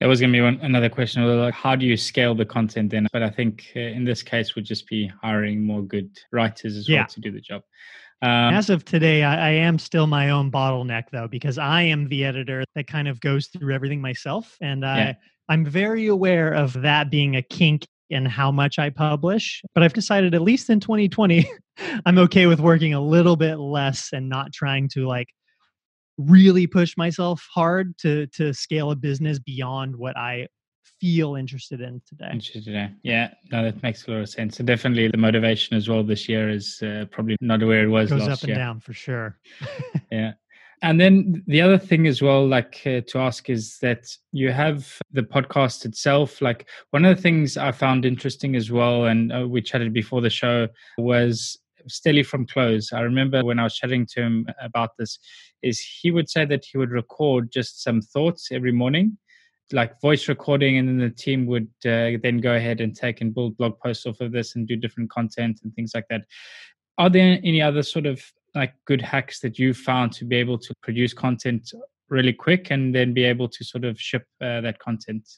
That 0.00 0.06
was 0.06 0.20
going 0.20 0.30
to 0.30 0.36
be 0.36 0.42
one, 0.42 0.58
another 0.60 0.90
question. 0.90 1.24
Like, 1.24 1.54
how 1.54 1.74
do 1.74 1.86
you 1.86 1.96
scale 1.96 2.34
the 2.34 2.44
content 2.44 2.90
then? 2.90 3.06
But 3.12 3.22
I 3.22 3.30
think 3.30 3.72
uh, 3.74 3.80
in 3.80 4.04
this 4.04 4.22
case, 4.22 4.54
would 4.54 4.64
just 4.64 4.86
be 4.86 5.10
hiring 5.22 5.64
more 5.64 5.82
good 5.82 6.10
writers 6.32 6.76
as 6.76 6.88
yeah. 6.88 7.00
well 7.00 7.06
to 7.06 7.20
do 7.20 7.30
the 7.30 7.40
job. 7.40 7.62
Um, 8.22 8.54
as 8.54 8.70
of 8.70 8.84
today, 8.84 9.22
I, 9.22 9.48
I, 9.48 9.50
am 9.50 9.78
still 9.78 10.06
my 10.06 10.30
own 10.30 10.50
bottleneck 10.50 11.10
though, 11.12 11.28
because 11.28 11.58
I 11.58 11.82
am 11.82 12.08
the 12.08 12.24
editor 12.24 12.64
that 12.74 12.86
kind 12.86 13.08
of 13.08 13.20
goes 13.20 13.48
through 13.48 13.74
everything 13.74 14.00
myself, 14.00 14.56
and 14.62 14.86
I 14.86 14.98
yeah. 14.98 15.14
I'm 15.50 15.66
very 15.66 16.06
aware 16.06 16.52
of 16.52 16.72
that 16.80 17.10
being 17.10 17.36
a 17.36 17.42
kink 17.42 17.86
in 18.08 18.24
how 18.24 18.50
much 18.50 18.78
I 18.78 18.90
publish. 18.90 19.62
But 19.74 19.82
I've 19.82 19.92
decided, 19.92 20.34
at 20.34 20.42
least 20.42 20.70
in 20.70 20.80
2020, 20.80 21.48
I'm 22.06 22.18
okay 22.18 22.46
with 22.46 22.60
working 22.60 22.94
a 22.94 23.00
little 23.00 23.36
bit 23.36 23.56
less 23.56 24.10
and 24.12 24.28
not 24.28 24.52
trying 24.52 24.88
to 24.90 25.06
like 25.06 25.28
really 26.18 26.66
push 26.66 26.96
myself 26.96 27.46
hard 27.52 27.96
to 27.98 28.26
to 28.28 28.52
scale 28.54 28.90
a 28.90 28.96
business 28.96 29.38
beyond 29.38 29.94
what 29.94 30.16
I 30.16 30.48
feel 31.00 31.34
interested 31.34 31.80
in 31.80 32.00
today. 32.08 32.30
Interested 32.32 32.74
in, 32.74 32.96
yeah. 33.02 33.34
No, 33.52 33.62
that 33.62 33.82
makes 33.82 34.06
a 34.06 34.10
lot 34.10 34.20
of 34.20 34.28
sense. 34.28 34.58
And 34.58 34.66
definitely 34.66 35.08
the 35.08 35.18
motivation 35.18 35.76
as 35.76 35.88
well 35.88 36.02
this 36.02 36.28
year 36.28 36.48
is 36.48 36.82
uh, 36.82 37.04
probably 37.10 37.36
not 37.40 37.62
where 37.62 37.84
it 37.84 37.88
was 37.88 38.10
Goes 38.10 38.22
last 38.22 38.38
up 38.38 38.42
and 38.42 38.48
year. 38.48 38.56
down 38.56 38.80
for 38.80 38.92
sure. 38.92 39.38
yeah. 40.10 40.32
And 40.82 41.00
then 41.00 41.42
the 41.46 41.62
other 41.62 41.78
thing 41.78 42.06
as 42.06 42.20
well, 42.20 42.46
like 42.46 42.82
uh, 42.84 43.00
to 43.08 43.18
ask 43.18 43.48
is 43.48 43.78
that 43.80 44.06
you 44.32 44.52
have 44.52 44.98
the 45.10 45.22
podcast 45.22 45.86
itself. 45.86 46.42
Like 46.42 46.68
one 46.90 47.04
of 47.04 47.16
the 47.16 47.22
things 47.22 47.56
I 47.56 47.72
found 47.72 48.04
interesting 48.04 48.54
as 48.56 48.70
well, 48.70 49.06
and 49.06 49.32
uh, 49.32 49.48
we 49.48 49.62
chatted 49.62 49.92
before 49.94 50.20
the 50.20 50.30
show, 50.30 50.68
was 50.98 51.58
Steli 51.88 52.24
from 52.24 52.46
Close. 52.46 52.92
I 52.92 53.00
remember 53.00 53.44
when 53.44 53.58
I 53.58 53.62
was 53.62 53.74
chatting 53.74 54.06
to 54.06 54.22
him 54.22 54.46
about 54.60 54.90
this, 54.98 55.18
is 55.62 55.80
he 55.80 56.10
would 56.10 56.28
say 56.28 56.44
that 56.44 56.64
he 56.64 56.78
would 56.78 56.90
record 56.90 57.50
just 57.52 57.82
some 57.82 58.00
thoughts 58.00 58.48
every 58.52 58.72
morning, 58.72 59.18
like 59.72 60.00
voice 60.00 60.28
recording, 60.28 60.78
and 60.78 60.88
then 60.88 60.98
the 60.98 61.10
team 61.10 61.46
would 61.46 61.68
uh, 61.84 62.18
then 62.22 62.38
go 62.38 62.54
ahead 62.54 62.80
and 62.80 62.94
take 62.94 63.20
and 63.20 63.34
build 63.34 63.56
blog 63.56 63.78
posts 63.80 64.06
off 64.06 64.20
of 64.20 64.32
this 64.32 64.54
and 64.54 64.68
do 64.68 64.76
different 64.76 65.10
content 65.10 65.60
and 65.62 65.74
things 65.74 65.92
like 65.94 66.06
that. 66.10 66.22
Are 66.98 67.10
there 67.10 67.38
any 67.42 67.60
other 67.60 67.82
sort 67.82 68.06
of 68.06 68.22
like 68.56 68.74
good 68.86 69.02
hacks 69.02 69.40
that 69.40 69.58
you 69.58 69.74
found 69.74 70.12
to 70.12 70.24
be 70.24 70.36
able 70.36 70.58
to 70.58 70.74
produce 70.82 71.12
content 71.12 71.70
really 72.08 72.32
quick 72.32 72.70
and 72.70 72.94
then 72.94 73.12
be 73.12 73.24
able 73.24 73.48
to 73.48 73.64
sort 73.64 73.84
of 73.84 74.00
ship 74.00 74.24
uh, 74.40 74.60
that 74.62 74.78
content 74.78 75.28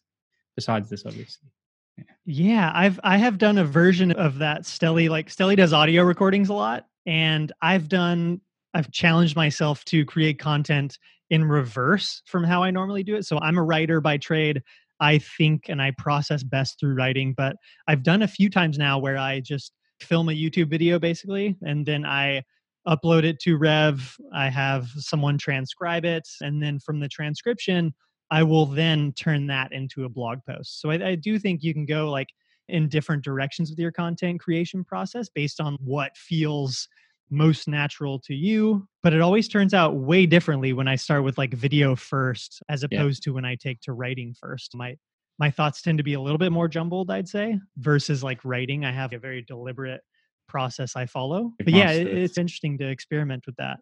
besides 0.54 0.88
this 0.88 1.04
obviously 1.04 1.48
yeah. 1.96 2.04
yeah 2.24 2.72
i've 2.74 3.00
i 3.02 3.16
have 3.16 3.38
done 3.38 3.58
a 3.58 3.64
version 3.64 4.12
of 4.12 4.38
that 4.38 4.62
Steli 4.62 5.08
like 5.08 5.28
Steli 5.28 5.56
does 5.56 5.72
audio 5.72 6.02
recordings 6.02 6.48
a 6.48 6.54
lot 6.54 6.86
and 7.06 7.52
i've 7.62 7.88
done 7.88 8.40
i've 8.78 8.90
challenged 8.90 9.36
myself 9.36 9.84
to 9.84 10.04
create 10.04 10.38
content 10.38 10.98
in 11.30 11.44
reverse 11.44 12.22
from 12.26 12.42
how 12.42 12.62
i 12.62 12.70
normally 12.70 13.02
do 13.02 13.16
it 13.16 13.26
so 13.26 13.38
i'm 13.40 13.58
a 13.58 13.62
writer 13.62 14.00
by 14.00 14.16
trade 14.16 14.62
i 15.00 15.18
think 15.18 15.68
and 15.68 15.82
i 15.82 15.90
process 15.98 16.42
best 16.42 16.78
through 16.80 16.94
writing 16.94 17.34
but 17.36 17.56
i've 17.88 18.02
done 18.02 18.22
a 18.22 18.28
few 18.28 18.48
times 18.48 18.78
now 18.78 18.98
where 18.98 19.18
i 19.18 19.40
just 19.40 19.72
film 20.00 20.28
a 20.28 20.32
youtube 20.32 20.70
video 20.70 20.98
basically 20.98 21.56
and 21.62 21.84
then 21.84 22.06
i 22.06 22.42
upload 22.88 23.22
it 23.24 23.38
to 23.40 23.56
Rev. 23.56 24.16
I 24.32 24.48
have 24.48 24.88
someone 24.96 25.36
transcribe 25.36 26.04
it. 26.04 26.26
And 26.40 26.62
then 26.62 26.78
from 26.78 27.00
the 27.00 27.08
transcription, 27.08 27.94
I 28.30 28.42
will 28.42 28.66
then 28.66 29.12
turn 29.12 29.46
that 29.48 29.72
into 29.72 30.04
a 30.04 30.08
blog 30.08 30.38
post. 30.48 30.80
So 30.80 30.90
I, 30.90 31.08
I, 31.08 31.14
do 31.14 31.38
think 31.38 31.62
you 31.62 31.72
can 31.72 31.86
go 31.86 32.10
like 32.10 32.28
in 32.68 32.88
different 32.88 33.24
directions 33.24 33.70
with 33.70 33.78
your 33.78 33.92
content 33.92 34.40
creation 34.40 34.84
process 34.84 35.28
based 35.28 35.60
on 35.60 35.76
what 35.80 36.16
feels 36.16 36.88
most 37.30 37.68
natural 37.68 38.18
to 38.20 38.34
you. 38.34 38.86
But 39.02 39.12
it 39.12 39.20
always 39.20 39.48
turns 39.48 39.74
out 39.74 39.96
way 39.96 40.26
differently 40.26 40.72
when 40.72 40.88
I 40.88 40.96
start 40.96 41.24
with 41.24 41.38
like 41.38 41.54
video 41.54 41.96
first 41.96 42.62
as 42.68 42.82
opposed 42.82 43.22
yeah. 43.22 43.30
to 43.30 43.34
when 43.34 43.44
I 43.44 43.56
take 43.56 43.80
to 43.82 43.92
writing 43.92 44.34
first. 44.38 44.72
My 44.74 44.96
my 45.38 45.50
thoughts 45.50 45.82
tend 45.82 45.98
to 45.98 46.04
be 46.04 46.14
a 46.14 46.20
little 46.20 46.38
bit 46.38 46.50
more 46.50 46.66
jumbled, 46.68 47.10
I'd 47.10 47.28
say, 47.28 47.58
versus 47.76 48.24
like 48.24 48.44
writing. 48.44 48.84
I 48.84 48.92
have 48.92 49.12
a 49.12 49.18
very 49.18 49.42
deliberate 49.42 50.00
process 50.48 50.96
I 50.96 51.06
follow. 51.06 51.52
But 51.58 51.68
yeah, 51.68 51.92
it, 51.92 52.06
it's 52.08 52.38
interesting 52.38 52.78
to 52.78 52.88
experiment 52.88 53.44
with 53.46 53.56
that. 53.56 53.78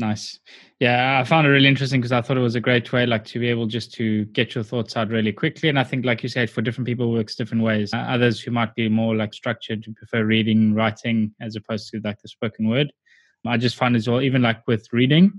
Nice. 0.00 0.40
Yeah, 0.78 1.20
I 1.20 1.24
found 1.24 1.46
it 1.46 1.50
really 1.50 1.68
interesting 1.68 2.00
because 2.00 2.10
I 2.10 2.22
thought 2.22 2.38
it 2.38 2.40
was 2.40 2.54
a 2.54 2.60
great 2.60 2.90
way, 2.90 3.04
like 3.04 3.26
to 3.26 3.38
be 3.38 3.48
able 3.48 3.66
just 3.66 3.92
to 3.94 4.24
get 4.26 4.54
your 4.54 4.64
thoughts 4.64 4.96
out 4.96 5.10
really 5.10 5.30
quickly. 5.30 5.68
And 5.68 5.78
I 5.78 5.84
think, 5.84 6.06
like 6.06 6.22
you 6.22 6.30
said, 6.30 6.48
for 6.48 6.62
different 6.62 6.86
people, 6.86 7.12
works 7.12 7.36
different 7.36 7.62
ways. 7.62 7.92
Uh, 7.92 7.98
others 7.98 8.40
who 8.40 8.50
might 8.50 8.74
be 8.74 8.88
more 8.88 9.14
like 9.14 9.34
structured, 9.34 9.84
who 9.84 9.92
prefer 9.92 10.24
reading, 10.24 10.72
writing, 10.74 11.34
as 11.42 11.54
opposed 11.54 11.90
to 11.90 12.00
like 12.02 12.18
the 12.22 12.28
spoken 12.28 12.66
word. 12.66 12.90
I 13.46 13.58
just 13.58 13.76
find 13.76 13.94
as 13.94 14.08
well, 14.08 14.22
even 14.22 14.40
like 14.40 14.66
with 14.66 14.88
reading, 14.90 15.32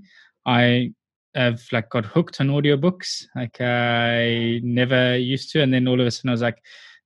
I 0.45 0.93
have 1.34 1.63
like 1.71 1.89
got 1.89 2.06
hooked 2.06 2.39
on 2.39 2.50
audiobooks. 2.50 3.26
Like 3.36 3.60
I 3.60 4.60
never 4.63 5.17
used 5.17 5.52
to, 5.54 5.63
and 5.63 5.74
then 5.74 5.88
all 5.88 6.00
of 6.00 6.06
a 6.06 6.12
sudden 6.12 6.30
I 6.30 6.34
was 6.34 6.41
like, 6.43 6.62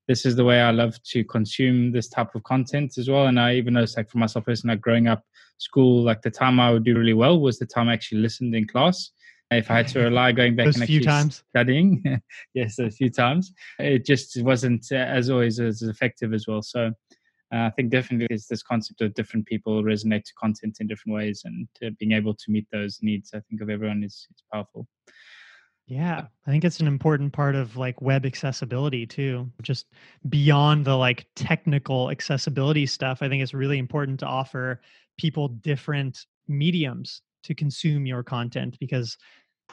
this 0.07 0.25
is 0.25 0.35
the 0.35 0.43
way 0.43 0.61
I 0.61 0.71
love 0.71 1.01
to 1.03 1.23
consume 1.23 1.91
this 1.91 2.07
type 2.07 2.35
of 2.35 2.43
content 2.43 2.97
as 2.97 3.09
well. 3.09 3.27
And 3.27 3.39
I 3.39 3.55
even 3.55 3.73
noticed, 3.73 3.97
like 3.97 4.09
for 4.09 4.17
myself 4.17 4.45
personally, 4.45 4.75
like 4.75 4.81
growing 4.81 5.07
up, 5.07 5.23
school, 5.57 6.03
like 6.03 6.21
the 6.21 6.31
time 6.31 6.59
I 6.59 6.71
would 6.71 6.83
do 6.83 6.95
really 6.97 7.13
well 7.13 7.39
was 7.39 7.59
the 7.59 7.65
time 7.65 7.89
I 7.89 7.93
actually 7.93 8.21
listened 8.21 8.53
in 8.55 8.67
class. 8.67 9.11
If 9.51 9.69
I 9.69 9.77
had 9.77 9.87
to 9.89 9.99
rely 9.99 10.31
going 10.31 10.55
back 10.55 10.65
Those 10.65 10.75
and 10.75 10.83
actually 10.83 11.01
times. 11.01 11.43
studying, 11.49 12.03
yes, 12.55 12.79
a 12.79 12.89
few 12.89 13.11
times, 13.11 13.53
it 13.77 14.03
just 14.03 14.41
wasn't 14.41 14.85
uh, 14.91 14.95
as 14.95 15.29
always 15.29 15.59
as 15.59 15.83
effective 15.83 16.33
as 16.33 16.47
well. 16.47 16.63
So 16.63 16.91
uh, 17.53 17.57
I 17.57 17.69
think 17.69 17.91
definitely 17.91 18.25
there's 18.29 18.47
this 18.47 18.63
concept 18.63 19.01
of 19.01 19.13
different 19.13 19.45
people 19.45 19.83
resonate 19.83 20.23
to 20.25 20.33
content 20.33 20.77
in 20.79 20.87
different 20.87 21.15
ways, 21.15 21.43
and 21.45 21.67
uh, 21.85 21.91
being 21.99 22.13
able 22.13 22.33
to 22.33 22.51
meet 22.51 22.65
those 22.71 22.99
needs, 23.03 23.31
I 23.35 23.39
think, 23.41 23.61
of 23.61 23.69
everyone 23.69 24.03
is, 24.03 24.27
is 24.31 24.43
powerful. 24.51 24.87
Yeah, 25.88 26.26
I 26.48 26.50
think 26.50 26.63
it's 26.63 26.80
an 26.80 26.88
important 26.88 27.32
part 27.32 27.54
of 27.54 27.78
like 27.78 28.02
web 28.02 28.26
accessibility 28.26 29.06
too. 29.06 29.52
Just 29.62 29.86
beyond 30.30 30.86
the 30.86 30.95
like 30.95 31.28
technical 31.36 32.10
accessibility 32.10 32.88
stuff, 32.88 33.21
I 33.21 33.30
think 33.30 33.43
it's 33.43 33.54
really 33.54 33.78
important 33.78 34.19
to 34.21 34.26
offer 34.26 34.82
people 35.17 35.50
different 35.50 36.26
mediums 36.48 37.21
to 37.43 37.54
consume 37.54 38.06
your 38.06 38.24
content 38.24 38.78
because 38.80 39.17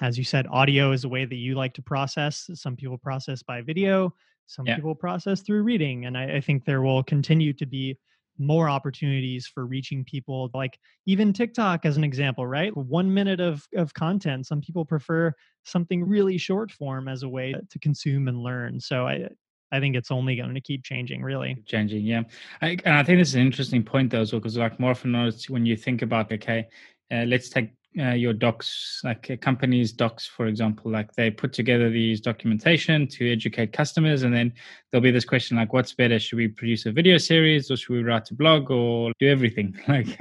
as 0.00 0.16
you 0.16 0.24
said 0.24 0.46
audio 0.50 0.92
is 0.92 1.04
a 1.04 1.08
way 1.08 1.24
that 1.24 1.36
you 1.36 1.54
like 1.54 1.74
to 1.74 1.82
process 1.82 2.48
some 2.54 2.76
people 2.76 2.96
process 2.96 3.42
by 3.42 3.60
video 3.60 4.12
some 4.46 4.66
yeah. 4.66 4.74
people 4.74 4.94
process 4.94 5.40
through 5.40 5.62
reading 5.62 6.06
and 6.06 6.16
I, 6.16 6.36
I, 6.36 6.40
think 6.40 6.64
there 6.64 6.82
will 6.82 7.02
continue 7.02 7.52
to 7.54 7.66
be 7.66 7.98
more 8.38 8.68
opportunities 8.68 9.46
for 9.46 9.66
reaching 9.66 10.04
people 10.04 10.50
like 10.54 10.78
even 11.06 11.32
tiktok 11.32 11.84
as 11.84 11.96
an 11.96 12.04
example 12.04 12.46
right 12.46 12.76
one 12.76 13.12
minute 13.12 13.40
of, 13.40 13.66
of 13.76 13.92
content 13.94 14.46
some 14.46 14.60
people 14.60 14.84
prefer 14.84 15.32
something 15.64 16.06
really 16.06 16.38
short 16.38 16.70
form 16.72 17.08
as 17.08 17.22
a 17.22 17.28
way 17.28 17.54
to 17.70 17.78
consume 17.78 18.28
and 18.28 18.38
learn 18.38 18.80
so 18.80 19.06
i 19.06 19.28
I 19.72 19.80
think 19.80 19.96
it's 19.96 20.10
only 20.10 20.36
going 20.36 20.54
to 20.54 20.60
keep 20.60 20.84
changing, 20.84 21.22
really. 21.22 21.56
Changing, 21.64 22.04
yeah. 22.04 22.24
I, 22.60 22.76
and 22.84 22.94
I 22.94 23.02
think 23.02 23.18
this 23.18 23.28
is 23.28 23.36
an 23.36 23.40
interesting 23.40 23.82
point, 23.82 24.10
though, 24.10 24.20
as 24.20 24.30
well, 24.30 24.38
because 24.38 24.58
like 24.58 24.78
more 24.78 24.90
often 24.90 25.32
when 25.48 25.64
you 25.64 25.78
think 25.78 26.02
about, 26.02 26.30
okay, 26.30 26.68
uh, 27.10 27.24
let's 27.24 27.48
take 27.48 27.70
uh, 27.98 28.12
your 28.12 28.32
docs, 28.32 29.00
like 29.04 29.28
a 29.30 29.36
company's 29.36 29.92
docs, 29.92 30.26
for 30.26 30.46
example, 30.46 30.90
like 30.90 31.12
they 31.12 31.30
put 31.30 31.52
together 31.52 31.90
these 31.90 32.20
documentation 32.20 33.06
to 33.08 33.30
educate 33.30 33.72
customers, 33.72 34.22
and 34.22 34.34
then 34.34 34.52
there'll 34.90 35.02
be 35.02 35.10
this 35.10 35.24
question 35.24 35.56
like, 35.56 35.72
what's 35.72 35.92
better? 35.92 36.18
Should 36.18 36.36
we 36.36 36.48
produce 36.48 36.86
a 36.86 36.92
video 36.92 37.18
series, 37.18 37.70
or 37.70 37.76
should 37.76 37.92
we 37.92 38.02
write 38.02 38.30
a 38.30 38.34
blog, 38.34 38.70
or 38.70 39.12
do 39.18 39.28
everything? 39.28 39.78
Like 39.88 40.16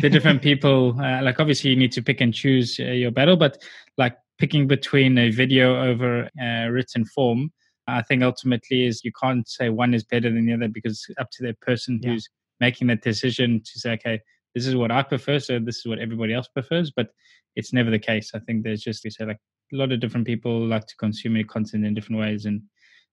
the 0.00 0.08
different 0.08 0.40
people, 0.48 0.98
uh, 0.98 1.22
like 1.22 1.38
obviously 1.38 1.70
you 1.70 1.76
need 1.76 1.92
to 1.92 2.02
pick 2.02 2.20
and 2.20 2.32
choose 2.32 2.80
uh, 2.80 2.84
your 2.84 3.10
battle, 3.10 3.36
but 3.36 3.58
like 3.98 4.16
picking 4.38 4.66
between 4.66 5.18
a 5.18 5.30
video 5.30 5.82
over 5.84 6.30
a 6.40 6.70
written 6.70 7.04
form, 7.04 7.52
I 7.86 8.02
think 8.02 8.22
ultimately 8.22 8.86
is 8.86 9.04
you 9.04 9.12
can't 9.20 9.46
say 9.46 9.68
one 9.68 9.92
is 9.92 10.04
better 10.04 10.30
than 10.30 10.46
the 10.46 10.54
other 10.54 10.68
because 10.68 11.04
it's 11.08 11.18
up 11.18 11.30
to 11.32 11.42
the 11.42 11.54
person 11.60 12.00
yeah. 12.02 12.10
who's 12.10 12.28
making 12.60 12.86
that 12.88 13.02
decision 13.02 13.60
to 13.64 13.78
say, 13.78 13.92
okay, 13.92 14.20
this 14.54 14.66
is 14.66 14.76
what 14.76 14.90
I 14.90 15.02
prefer, 15.02 15.38
so 15.38 15.58
this 15.58 15.78
is 15.78 15.86
what 15.86 15.98
everybody 15.98 16.34
else 16.34 16.48
prefers. 16.48 16.90
But 16.90 17.08
it's 17.56 17.72
never 17.72 17.90
the 17.90 17.98
case. 17.98 18.32
I 18.34 18.38
think 18.40 18.62
there's 18.62 18.82
just 18.82 19.04
you 19.04 19.10
say 19.10 19.24
like 19.24 19.40
a 19.72 19.76
lot 19.76 19.92
of 19.92 20.00
different 20.00 20.26
people 20.26 20.66
like 20.66 20.86
to 20.86 20.96
consume 20.96 21.36
your 21.36 21.46
content 21.46 21.84
in 21.84 21.94
different 21.94 22.20
ways, 22.20 22.46
and 22.46 22.62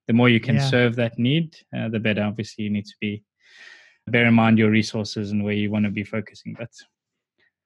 the 0.08 0.13
more 0.13 0.30
you 0.30 0.39
can 0.39 0.56
yeah. 0.56 0.69
serve 0.69 0.95
that 0.95 1.19
need, 1.19 1.56
uh, 1.78 1.89
the 1.89 1.99
better. 1.99 2.23
Obviously, 2.23 2.63
you 2.63 2.69
need 2.69 2.86
to 2.86 2.95
be 2.99 3.23
bear 4.08 4.25
in 4.25 4.34
mind 4.34 4.58
your 4.58 4.71
resources 4.71 5.32
and 5.32 5.43
where 5.43 5.54
you 5.54 5.69
want 5.69 5.86
to 5.86 5.91
be 5.91 6.04
focusing. 6.04 6.56
But 6.58 6.71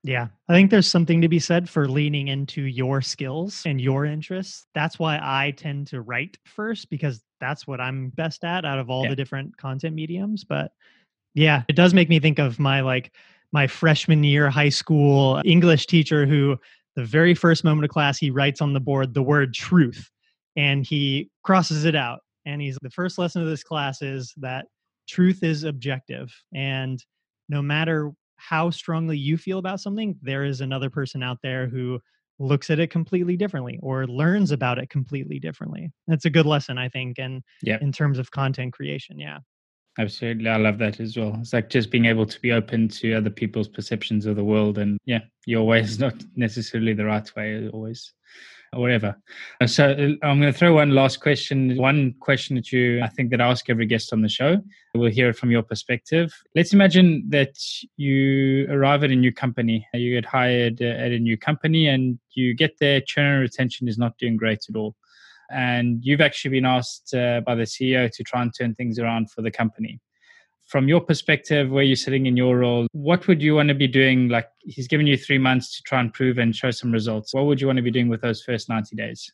yeah, 0.04 0.28
I 0.50 0.54
think 0.54 0.70
there's 0.70 0.88
something 0.88 1.22
to 1.22 1.30
be 1.30 1.40
said 1.40 1.70
for 1.70 1.88
leaning 1.88 2.28
into 2.28 2.64
your 2.64 3.02
skills 3.02 3.64
and 3.66 3.80
your 3.80 4.06
interests. 4.06 4.68
That's 4.76 5.00
why 5.00 5.18
I 5.22 5.52
tend 5.52 5.88
to 5.88 6.02
write 6.02 6.38
first 6.44 6.90
because 6.90 7.24
that's 7.40 7.66
what 7.66 7.80
I'm 7.80 8.10
best 8.10 8.44
at 8.44 8.66
out 8.66 8.80
of 8.80 8.90
all 8.90 9.04
yeah. 9.04 9.12
the 9.12 9.16
different 9.16 9.56
content 9.56 9.96
mediums. 9.96 10.44
But 10.44 10.72
yeah, 11.34 11.64
it 11.70 11.78
does 11.78 11.94
make 11.94 12.10
me 12.10 12.20
think 12.20 12.40
of 12.40 12.60
my 12.60 12.82
like 12.82 13.14
my 13.54 13.68
freshman 13.68 14.24
year 14.24 14.50
high 14.50 14.70
school 14.70 15.42
English 15.46 15.88
teacher 15.88 16.26
who 16.26 16.58
the 16.96 17.06
very 17.06 17.34
first 17.34 17.64
moment 17.64 17.86
of 17.86 17.90
class 17.90 18.18
he 18.18 18.30
writes 18.30 18.62
on 18.62 18.74
the 18.74 18.80
board 18.80 19.14
the 19.14 19.24
word 19.24 19.54
truth 19.54 20.10
and 20.56 20.86
he 20.86 21.30
crosses 21.44 21.86
it 21.86 21.96
out 21.96 22.20
and 22.46 22.62
he's 22.62 22.78
the 22.82 22.90
first 22.90 23.18
lesson 23.18 23.42
of 23.42 23.48
this 23.48 23.64
class 23.64 24.02
is 24.02 24.34
that 24.38 24.66
truth 25.08 25.44
is 25.44 25.64
objective 25.64 26.34
and 26.54 27.04
no 27.50 27.62
matter 27.62 28.12
how 28.38 28.70
strongly 28.70 29.18
you 29.18 29.38
feel 29.38 29.58
about 29.58 29.80
something, 29.80 30.18
there 30.22 30.44
is 30.44 30.60
another 30.60 30.90
person 30.90 31.24
out 31.24 31.38
there 31.42 31.68
who 31.68 32.00
looks 32.40 32.70
at 32.70 32.80
it 32.80 32.90
completely 32.90 33.38
differently 33.38 33.80
or 33.82 34.06
learns 34.06 34.52
about 34.52 34.78
it 34.80 34.90
completely 34.90 35.40
differently. 35.40 35.92
That's 36.08 36.26
a 36.26 36.30
good 36.30 36.46
lesson, 36.46 36.78
I 36.78 36.90
think, 36.90 37.20
and 37.20 37.42
yeah. 37.62 37.78
in 37.82 37.92
terms 37.92 38.20
of 38.20 38.32
content 38.32 38.74
creation. 38.74 39.18
Yeah. 39.18 39.40
Absolutely. 40.00 40.50
I 40.50 40.58
love 40.58 40.80
that 40.80 41.00
as 41.00 41.16
well. 41.16 41.38
It's 41.40 41.54
like 41.54 41.70
just 41.70 41.92
being 41.92 42.06
able 42.06 42.26
to 42.26 42.42
be 42.42 42.52
open 42.52 42.88
to 42.90 43.14
other 43.14 43.30
people's 43.30 43.68
perceptions 43.68 44.26
of 44.26 44.36
the 44.36 44.44
world. 44.44 44.80
And 44.80 44.98
yeah, 45.06 45.20
your 45.46 45.66
way 45.68 45.82
is 45.82 46.00
not 46.06 46.16
necessarily 46.36 46.94
the 46.94 47.06
right 47.06 47.36
way 47.36 47.70
always. 47.72 48.14
or 48.74 48.82
whatever. 48.82 49.16
Uh, 49.62 49.68
so 49.68 49.92
uh, 49.92 50.26
I'm 50.26 50.40
going 50.40 50.52
to 50.52 50.54
throw 50.54 50.76
one 50.76 50.92
last 50.92 51.22
question. 51.22 51.78
One 51.78 52.16
question 52.20 52.56
that 52.56 52.72
you, 52.72 53.02
I 53.02 53.08
think, 53.08 53.32
that 53.32 53.42
I 53.42 53.48
ask 53.48 53.70
every 53.70 53.86
guest 53.86 54.12
on 54.14 54.22
the 54.22 54.30
show. 54.30 54.58
We'll 54.96 55.12
hear 55.12 55.30
it 55.30 55.38
from 55.38 55.52
your 55.52 55.64
perspective. 55.64 56.34
Let's 56.56 56.74
imagine 56.74 57.24
that 57.30 57.56
you 57.98 58.68
arrive 58.70 59.04
at 59.04 59.12
a 59.12 59.16
new 59.16 59.32
company. 59.32 59.88
You 59.94 60.16
get 60.16 60.26
hired 60.26 60.82
uh, 60.82 60.86
at 60.86 61.12
a 61.12 61.20
new 61.20 61.38
company, 61.38 61.88
and 61.88 62.20
you 62.34 62.54
get 62.54 62.78
there. 62.80 63.02
Churn 63.02 63.42
retention 63.42 63.88
is 63.88 63.98
not 63.98 64.18
doing 64.18 64.38
great 64.38 64.66
at 64.70 64.76
all, 64.76 64.96
and 65.52 66.00
you've 66.04 66.22
actually 66.22 66.52
been 66.52 66.66
asked 66.66 67.14
uh, 67.14 67.42
by 67.42 67.56
the 67.56 67.64
CEO 67.64 68.10
to 68.12 68.24
try 68.24 68.42
and 68.42 68.54
turn 68.58 68.76
things 68.76 69.00
around 69.00 69.32
for 69.32 69.42
the 69.42 69.52
company 69.52 70.00
from 70.68 70.88
your 70.88 71.02
perspective, 71.02 71.70
where 71.70 71.84
you're 71.84 71.96
sitting 71.96 72.26
in 72.26 72.38
your 72.38 72.58
role, 72.58 72.88
what 72.94 73.28
would 73.28 73.42
you 73.42 73.56
want 73.56 73.70
to 73.70 73.76
be 73.76 73.88
doing? 73.88 74.30
Like 74.30 74.48
he's 74.60 74.88
given 74.88 75.06
you 75.08 75.18
three 75.18 75.38
months 75.38 75.76
to 75.76 75.84
try 75.84 76.00
and 76.00 76.14
prove 76.14 76.38
and 76.38 76.56
show 76.56 76.72
some 76.72 76.92
results. 76.92 77.34
What 77.34 77.46
would 77.46 77.62
you 77.62 77.68
want 77.68 77.78
to 77.78 77.84
be 77.84 77.92
doing 77.92 78.10
with 78.10 78.22
those 78.22 78.42
first 78.42 78.70
90 78.70 78.96
days? 78.96 79.32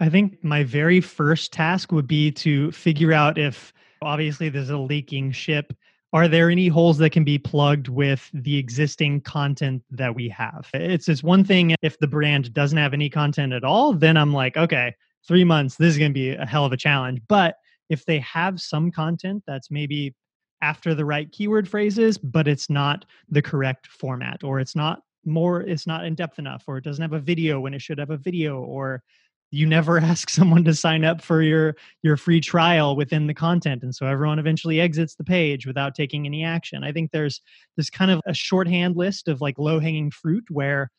I 0.00 0.08
think 0.08 0.42
my 0.42 0.64
very 0.64 1.00
first 1.00 1.52
task 1.52 1.92
would 1.92 2.08
be 2.08 2.32
to 2.32 2.72
figure 2.72 3.12
out 3.12 3.38
if 3.38 3.72
obviously 4.00 4.48
there's 4.48 4.70
a 4.70 4.78
leaking 4.78 5.30
ship. 5.32 5.72
Are 6.14 6.28
there 6.28 6.50
any 6.50 6.68
holes 6.68 6.98
that 6.98 7.10
can 7.10 7.24
be 7.24 7.38
plugged 7.38 7.88
with 7.88 8.28
the 8.34 8.58
existing 8.58 9.22
content 9.22 9.82
that 9.90 10.14
we 10.14 10.28
have? 10.28 10.68
It's 10.74 11.06
just 11.06 11.24
one 11.24 11.42
thing 11.42 11.74
if 11.80 11.98
the 11.98 12.06
brand 12.06 12.52
doesn't 12.52 12.76
have 12.76 12.92
any 12.92 13.08
content 13.08 13.54
at 13.54 13.64
all, 13.64 13.94
then 13.94 14.18
I'm 14.18 14.32
like, 14.32 14.58
okay, 14.58 14.94
three 15.26 15.44
months, 15.44 15.76
this 15.76 15.92
is 15.92 15.98
going 15.98 16.10
to 16.10 16.14
be 16.14 16.30
a 16.30 16.44
hell 16.44 16.66
of 16.66 16.72
a 16.72 16.76
challenge. 16.76 17.22
But 17.28 17.56
if 17.88 18.04
they 18.04 18.18
have 18.18 18.60
some 18.60 18.90
content 18.90 19.42
that's 19.46 19.70
maybe 19.70 20.14
after 20.60 20.94
the 20.94 21.04
right 21.04 21.32
keyword 21.32 21.66
phrases, 21.66 22.18
but 22.18 22.46
it's 22.46 22.68
not 22.68 23.06
the 23.30 23.42
correct 23.42 23.86
format, 23.86 24.44
or 24.44 24.60
it's 24.60 24.76
not 24.76 25.00
more, 25.24 25.62
it's 25.62 25.86
not 25.86 26.04
in 26.04 26.14
depth 26.14 26.38
enough, 26.38 26.64
or 26.66 26.76
it 26.76 26.84
doesn't 26.84 27.02
have 27.02 27.14
a 27.14 27.20
video 27.20 27.58
when 27.58 27.72
it 27.72 27.80
should 27.80 27.98
have 27.98 28.10
a 28.10 28.18
video, 28.18 28.60
or 28.60 29.02
you 29.52 29.66
never 29.66 29.98
ask 30.10 30.30
someone 30.30 30.64
to 30.64 30.74
sign 30.74 31.04
up 31.04 31.22
for 31.22 31.42
your 31.42 31.76
your 32.02 32.16
free 32.16 32.40
trial 32.40 32.96
within 32.96 33.26
the 33.26 33.34
content 33.34 33.82
and 33.82 33.94
so 33.94 34.06
everyone 34.06 34.38
eventually 34.38 34.80
exits 34.80 35.14
the 35.14 35.24
page 35.24 35.66
without 35.66 35.94
taking 35.94 36.26
any 36.26 36.44
action 36.44 36.82
i 36.82 36.90
think 36.90 37.10
there's 37.10 37.40
this 37.76 37.90
kind 37.90 38.10
of 38.10 38.20
a 38.26 38.34
shorthand 38.34 38.96
list 38.96 39.28
of 39.28 39.40
like 39.40 39.58
low 39.58 39.78
hanging 39.78 40.10
fruit 40.10 40.44
where 40.50 40.90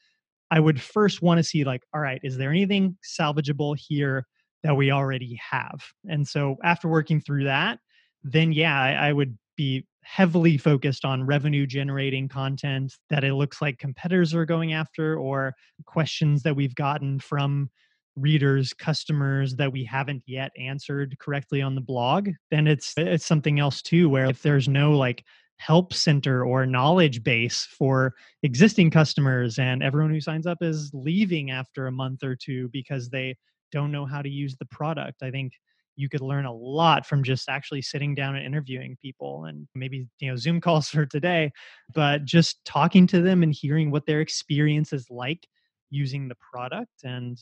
i 0.51 0.59
would 0.59 0.81
first 0.81 1.21
want 1.21 1.37
to 1.37 1.43
see 1.43 1.63
like 1.63 1.81
all 1.93 2.01
right 2.01 2.21
is 2.23 2.37
there 2.37 2.51
anything 2.51 2.97
salvageable 3.03 3.75
here 3.77 4.25
that 4.63 4.75
we 4.75 4.91
already 4.91 5.39
have. 5.51 5.83
And 6.09 6.27
so 6.27 6.57
after 6.63 6.87
working 6.87 7.19
through 7.19 7.43
that, 7.45 7.79
then 8.23 8.53
yeah, 8.53 8.79
I, 8.79 9.09
I 9.09 9.13
would 9.13 9.37
be 9.55 9.85
heavily 10.03 10.57
focused 10.57 11.05
on 11.05 11.25
revenue 11.25 11.67
generating 11.67 12.27
content 12.27 12.93
that 13.09 13.23
it 13.23 13.35
looks 13.35 13.61
like 13.61 13.77
competitors 13.77 14.33
are 14.33 14.45
going 14.45 14.73
after 14.73 15.17
or 15.17 15.53
questions 15.85 16.43
that 16.43 16.55
we've 16.55 16.75
gotten 16.75 17.19
from 17.19 17.69
readers 18.15 18.73
customers 18.73 19.55
that 19.55 19.71
we 19.71 19.83
haven't 19.83 20.21
yet 20.25 20.51
answered 20.57 21.17
correctly 21.19 21.61
on 21.61 21.73
the 21.73 21.81
blog 21.81 22.29
then 22.51 22.67
it's 22.67 22.93
it's 22.97 23.25
something 23.25 23.59
else 23.59 23.81
too 23.81 24.07
where 24.07 24.25
if 24.25 24.41
there's 24.43 24.67
no 24.67 24.91
like 24.91 25.23
help 25.57 25.93
center 25.93 26.45
or 26.45 26.65
knowledge 26.65 27.23
base 27.23 27.65
for 27.77 28.13
existing 28.43 28.91
customers 28.91 29.57
and 29.59 29.81
everyone 29.81 30.11
who 30.11 30.19
signs 30.19 30.45
up 30.45 30.57
is 30.61 30.91
leaving 30.93 31.51
after 31.51 31.87
a 31.87 31.91
month 31.91 32.23
or 32.23 32.35
two 32.35 32.69
because 32.73 33.09
they 33.09 33.35
don't 33.71 33.91
know 33.91 34.05
how 34.05 34.21
to 34.21 34.29
use 34.29 34.55
the 34.57 34.65
product. 34.65 35.23
I 35.23 35.31
think 35.31 35.53
you 35.95 36.09
could 36.09 36.21
learn 36.21 36.45
a 36.45 36.53
lot 36.53 37.05
from 37.05 37.23
just 37.23 37.47
actually 37.49 37.81
sitting 37.81 38.15
down 38.15 38.35
and 38.35 38.45
interviewing 38.45 38.97
people 39.01 39.45
and 39.45 39.67
maybe 39.75 40.07
you 40.19 40.29
know 40.29 40.35
zoom 40.35 40.59
calls 40.59 40.89
for 40.89 41.05
today 41.05 41.51
but 41.93 42.25
just 42.25 42.63
talking 42.65 43.05
to 43.05 43.21
them 43.21 43.43
and 43.43 43.53
hearing 43.53 43.91
what 43.91 44.05
their 44.07 44.19
experience 44.19 44.91
is 44.91 45.05
like 45.11 45.47
using 45.91 46.27
the 46.27 46.37
product 46.51 47.03
and 47.03 47.37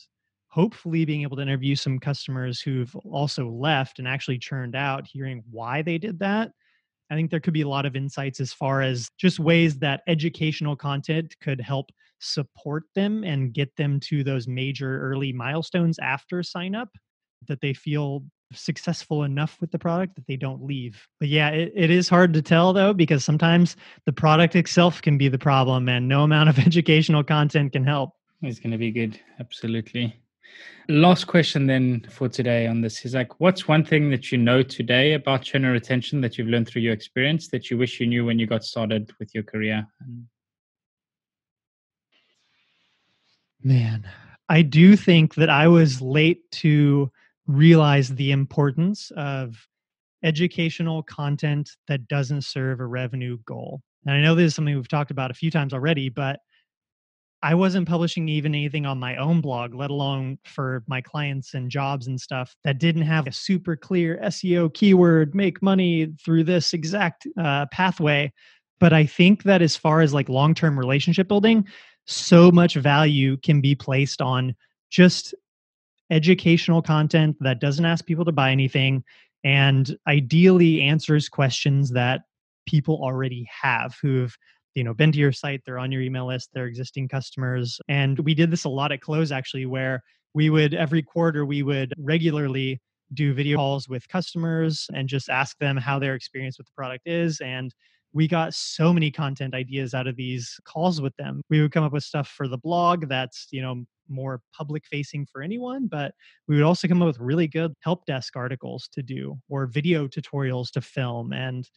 hopefully 0.51 1.05
being 1.05 1.21
able 1.21 1.37
to 1.37 1.41
interview 1.41 1.75
some 1.75 1.97
customers 1.97 2.61
who've 2.61 2.93
also 3.09 3.49
left 3.49 3.99
and 3.99 4.07
actually 4.07 4.37
churned 4.37 4.75
out 4.75 5.07
hearing 5.07 5.43
why 5.49 5.81
they 5.81 5.97
did 5.97 6.19
that 6.19 6.51
i 7.09 7.15
think 7.15 7.31
there 7.31 7.39
could 7.39 7.53
be 7.53 7.61
a 7.61 7.67
lot 7.67 7.85
of 7.85 7.95
insights 7.95 8.39
as 8.39 8.53
far 8.53 8.81
as 8.81 9.09
just 9.17 9.39
ways 9.39 9.79
that 9.79 10.01
educational 10.07 10.75
content 10.75 11.35
could 11.41 11.59
help 11.59 11.89
support 12.19 12.83
them 12.95 13.23
and 13.23 13.53
get 13.53 13.75
them 13.75 13.99
to 13.99 14.23
those 14.23 14.47
major 14.47 15.01
early 15.01 15.33
milestones 15.33 15.97
after 15.99 16.43
sign 16.43 16.75
up 16.75 16.89
that 17.47 17.61
they 17.61 17.73
feel 17.73 18.23
successful 18.53 19.23
enough 19.23 19.57
with 19.59 19.71
the 19.71 19.79
product 19.79 20.15
that 20.15 20.27
they 20.27 20.35
don't 20.35 20.63
leave. 20.63 21.07
But 21.19 21.29
yeah, 21.29 21.49
it, 21.49 21.71
it 21.75 21.89
is 21.89 22.09
hard 22.09 22.33
to 22.33 22.41
tell 22.41 22.73
though, 22.73 22.93
because 22.93 23.23
sometimes 23.23 23.75
the 24.05 24.13
product 24.13 24.55
itself 24.55 25.01
can 25.01 25.17
be 25.17 25.29
the 25.29 25.39
problem 25.39 25.89
and 25.89 26.07
no 26.07 26.23
amount 26.23 26.49
of 26.49 26.59
educational 26.65 27.23
content 27.23 27.73
can 27.73 27.85
help. 27.85 28.11
It's 28.41 28.59
going 28.59 28.71
to 28.71 28.77
be 28.77 28.91
good. 28.91 29.19
Absolutely. 29.39 30.20
Last 30.89 31.27
question 31.27 31.67
then 31.67 32.01
for 32.09 32.27
today 32.27 32.67
on 32.67 32.81
this 32.81 33.05
is 33.05 33.13
like, 33.13 33.39
what's 33.39 33.67
one 33.67 33.85
thing 33.85 34.09
that 34.09 34.31
you 34.31 34.37
know 34.37 34.61
today 34.63 35.13
about 35.13 35.53
and 35.53 35.65
retention 35.65 36.21
that 36.21 36.37
you've 36.37 36.47
learned 36.47 36.67
through 36.67 36.81
your 36.81 36.93
experience 36.93 37.47
that 37.49 37.69
you 37.69 37.77
wish 37.77 37.99
you 37.99 38.07
knew 38.07 38.25
when 38.25 38.39
you 38.39 38.47
got 38.47 38.63
started 38.63 39.11
with 39.19 39.33
your 39.33 39.43
career? 39.43 39.87
Man, 43.63 44.09
I 44.49 44.63
do 44.63 44.95
think 44.95 45.35
that 45.35 45.49
I 45.49 45.67
was 45.67 46.01
late 46.01 46.49
to 46.51 47.11
realize 47.47 48.09
the 48.09 48.31
importance 48.31 49.11
of 49.15 49.67
educational 50.23 51.03
content 51.03 51.69
that 51.87 52.07
doesn't 52.07 52.43
serve 52.43 52.79
a 52.79 52.85
revenue 52.85 53.37
goal. 53.45 53.81
And 54.05 54.15
I 54.15 54.21
know 54.21 54.35
this 54.35 54.47
is 54.47 54.55
something 54.55 54.75
we've 54.75 54.87
talked 54.87 55.11
about 55.11 55.31
a 55.31 55.35
few 55.35 55.51
times 55.51 55.73
already, 55.73 56.09
but 56.09 56.39
I 57.43 57.55
wasn't 57.55 57.87
publishing 57.87 58.29
even 58.29 58.53
anything 58.53 58.85
on 58.85 58.99
my 58.99 59.15
own 59.15 59.41
blog, 59.41 59.73
let 59.73 59.89
alone 59.89 60.37
for 60.45 60.83
my 60.87 61.01
clients 61.01 61.55
and 61.55 61.71
jobs 61.71 62.05
and 62.05 62.21
stuff 62.21 62.55
that 62.63 62.77
didn't 62.77 63.01
have 63.01 63.25
a 63.25 63.31
super 63.31 63.75
clear 63.75 64.19
SEO 64.23 64.71
keyword, 64.73 65.33
make 65.33 65.61
money 65.61 66.13
through 66.23 66.43
this 66.43 66.73
exact 66.73 67.25
uh, 67.39 67.65
pathway. 67.71 68.31
But 68.79 68.93
I 68.93 69.05
think 69.05 69.43
that 69.43 69.61
as 69.61 69.75
far 69.75 70.01
as 70.01 70.13
like 70.13 70.29
long 70.29 70.53
term 70.53 70.77
relationship 70.77 71.27
building, 71.27 71.65
so 72.05 72.51
much 72.51 72.75
value 72.75 73.37
can 73.37 73.59
be 73.59 73.73
placed 73.73 74.21
on 74.21 74.55
just 74.91 75.33
educational 76.11 76.81
content 76.81 77.37
that 77.39 77.59
doesn't 77.59 77.85
ask 77.85 78.05
people 78.05 78.25
to 78.25 78.31
buy 78.31 78.51
anything 78.51 79.03
and 79.43 79.97
ideally 80.07 80.81
answers 80.81 81.29
questions 81.29 81.91
that 81.91 82.21
people 82.67 82.99
already 83.01 83.47
have 83.61 83.95
who've 84.01 84.35
you 84.75 84.83
know 84.83 84.93
been 84.93 85.11
to 85.11 85.19
your 85.19 85.31
site 85.31 85.61
they're 85.65 85.79
on 85.79 85.91
your 85.91 86.01
email 86.01 86.27
list 86.27 86.49
they're 86.53 86.65
existing 86.65 87.07
customers 87.07 87.79
and 87.87 88.19
we 88.19 88.33
did 88.33 88.51
this 88.51 88.63
a 88.63 88.69
lot 88.69 88.91
at 88.91 89.01
close 89.01 89.31
actually 89.31 89.65
where 89.65 90.01
we 90.33 90.49
would 90.49 90.73
every 90.73 91.01
quarter 91.01 91.45
we 91.45 91.63
would 91.63 91.93
regularly 91.97 92.79
do 93.13 93.33
video 93.33 93.57
calls 93.57 93.89
with 93.89 94.07
customers 94.07 94.87
and 94.93 95.09
just 95.09 95.29
ask 95.29 95.57
them 95.59 95.75
how 95.75 95.99
their 95.99 96.15
experience 96.15 96.57
with 96.57 96.67
the 96.67 96.73
product 96.75 97.05
is 97.05 97.39
and 97.41 97.73
we 98.13 98.27
got 98.27 98.53
so 98.53 98.91
many 98.91 99.09
content 99.09 99.53
ideas 99.53 99.93
out 99.93 100.07
of 100.07 100.15
these 100.15 100.59
calls 100.65 101.01
with 101.01 101.15
them. 101.15 101.41
We 101.49 101.61
would 101.61 101.71
come 101.71 101.83
up 101.83 101.93
with 101.93 102.03
stuff 102.03 102.27
for 102.27 102.47
the 102.47 102.57
blog 102.57 103.07
that's, 103.07 103.47
you 103.51 103.61
know, 103.61 103.85
more 104.09 104.41
public 104.53 104.85
facing 104.85 105.25
for 105.31 105.41
anyone, 105.41 105.87
but 105.87 106.13
we 106.47 106.55
would 106.55 106.65
also 106.65 106.87
come 106.87 107.01
up 107.01 107.05
with 107.05 107.19
really 107.19 107.47
good 107.47 107.73
help 107.81 108.05
desk 108.05 108.35
articles 108.35 108.89
to 108.93 109.01
do 109.01 109.39
or 109.49 109.67
video 109.67 110.07
tutorials 110.07 110.69
to 110.71 110.81
film 110.81 111.31
and 111.31 111.69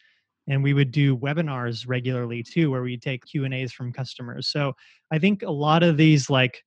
and 0.48 0.62
we 0.62 0.74
would 0.74 0.90
do 0.90 1.16
webinars 1.16 1.84
regularly 1.86 2.42
too 2.42 2.70
where 2.70 2.82
we 2.82 2.96
take 2.96 3.24
Q&As 3.24 3.72
from 3.72 3.92
customers. 3.92 4.48
So 4.48 4.74
I 5.10 5.18
think 5.18 5.42
a 5.42 5.50
lot 5.50 5.82
of 5.82 5.96
these 5.96 6.28
like 6.28 6.62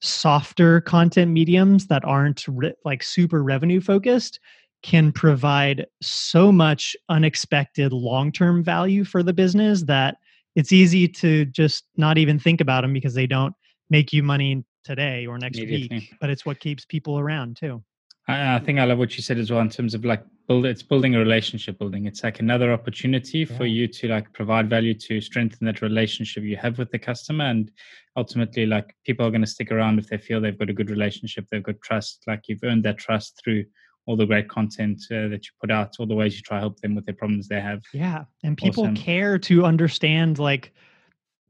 softer 0.00 0.80
content 0.80 1.30
mediums 1.30 1.86
that 1.86 2.04
aren't 2.04 2.44
re- 2.48 2.74
like 2.84 3.02
super 3.02 3.42
revenue 3.42 3.80
focused 3.80 4.40
can 4.82 5.12
provide 5.12 5.86
so 6.00 6.50
much 6.50 6.96
unexpected 7.08 7.92
long 7.92 8.32
term 8.32 8.64
value 8.64 9.04
for 9.04 9.22
the 9.22 9.32
business 9.32 9.82
that 9.84 10.16
it's 10.56 10.72
easy 10.72 11.06
to 11.06 11.44
just 11.46 11.84
not 11.96 12.18
even 12.18 12.38
think 12.38 12.60
about 12.60 12.82
them 12.82 12.92
because 12.92 13.14
they 13.14 13.26
don't 13.26 13.54
make 13.90 14.12
you 14.12 14.22
money 14.22 14.64
today 14.84 15.26
or 15.26 15.38
next 15.38 15.60
week, 15.60 16.14
but 16.20 16.28
it's 16.28 16.44
what 16.44 16.58
keeps 16.58 16.84
people 16.84 17.18
around 17.18 17.56
too. 17.56 17.82
I, 18.28 18.56
I, 18.56 18.58
think 18.58 18.78
I 18.78 18.84
love 18.84 18.98
what 18.98 19.16
you 19.16 19.22
said 19.22 19.38
as 19.38 19.50
well 19.50 19.60
in 19.60 19.68
terms 19.68 19.94
of 19.94 20.04
like 20.04 20.22
build 20.52 20.66
it's 20.66 20.82
building 20.82 21.14
a 21.14 21.18
relationship 21.18 21.78
building. 21.78 22.06
It's 22.06 22.22
like 22.22 22.40
another 22.40 22.72
opportunity 22.72 23.40
yeah. 23.40 23.56
for 23.56 23.64
you 23.64 23.88
to 23.88 24.08
like 24.08 24.32
provide 24.32 24.68
value 24.68 24.94
to 24.94 25.20
strengthen 25.20 25.66
that 25.66 25.80
relationship 25.80 26.42
you 26.42 26.56
have 26.56 26.78
with 26.78 26.90
the 26.90 26.98
customer 26.98 27.46
and 27.46 27.70
ultimately 28.16 28.66
like 28.66 28.94
people 29.06 29.26
are 29.26 29.30
going 29.30 29.46
to 29.48 29.54
stick 29.56 29.72
around 29.72 29.98
if 29.98 30.08
they 30.08 30.18
feel 30.18 30.40
they've 30.40 30.58
got 30.58 30.68
a 30.68 30.74
good 30.74 30.90
relationship, 30.90 31.46
they've 31.50 31.62
got 31.62 31.80
trust, 31.82 32.24
like 32.26 32.42
you've 32.48 32.62
earned 32.64 32.84
that 32.84 32.98
trust 32.98 33.40
through 33.42 33.64
all 34.06 34.16
the 34.16 34.26
great 34.26 34.48
content 34.48 35.00
uh, 35.10 35.28
that 35.28 35.46
you 35.46 35.52
put 35.60 35.70
out, 35.70 35.94
all 35.98 36.06
the 36.06 36.14
ways 36.14 36.36
you 36.36 36.42
try 36.42 36.58
to 36.58 36.60
help 36.60 36.78
them 36.80 36.94
with 36.94 37.06
the 37.06 37.12
problems 37.12 37.48
they 37.48 37.60
have. 37.60 37.80
Yeah, 37.94 38.24
and 38.42 38.58
people 38.58 38.82
awesome. 38.82 38.96
care 38.96 39.38
to 39.38 39.64
understand 39.64 40.38
like 40.38 40.72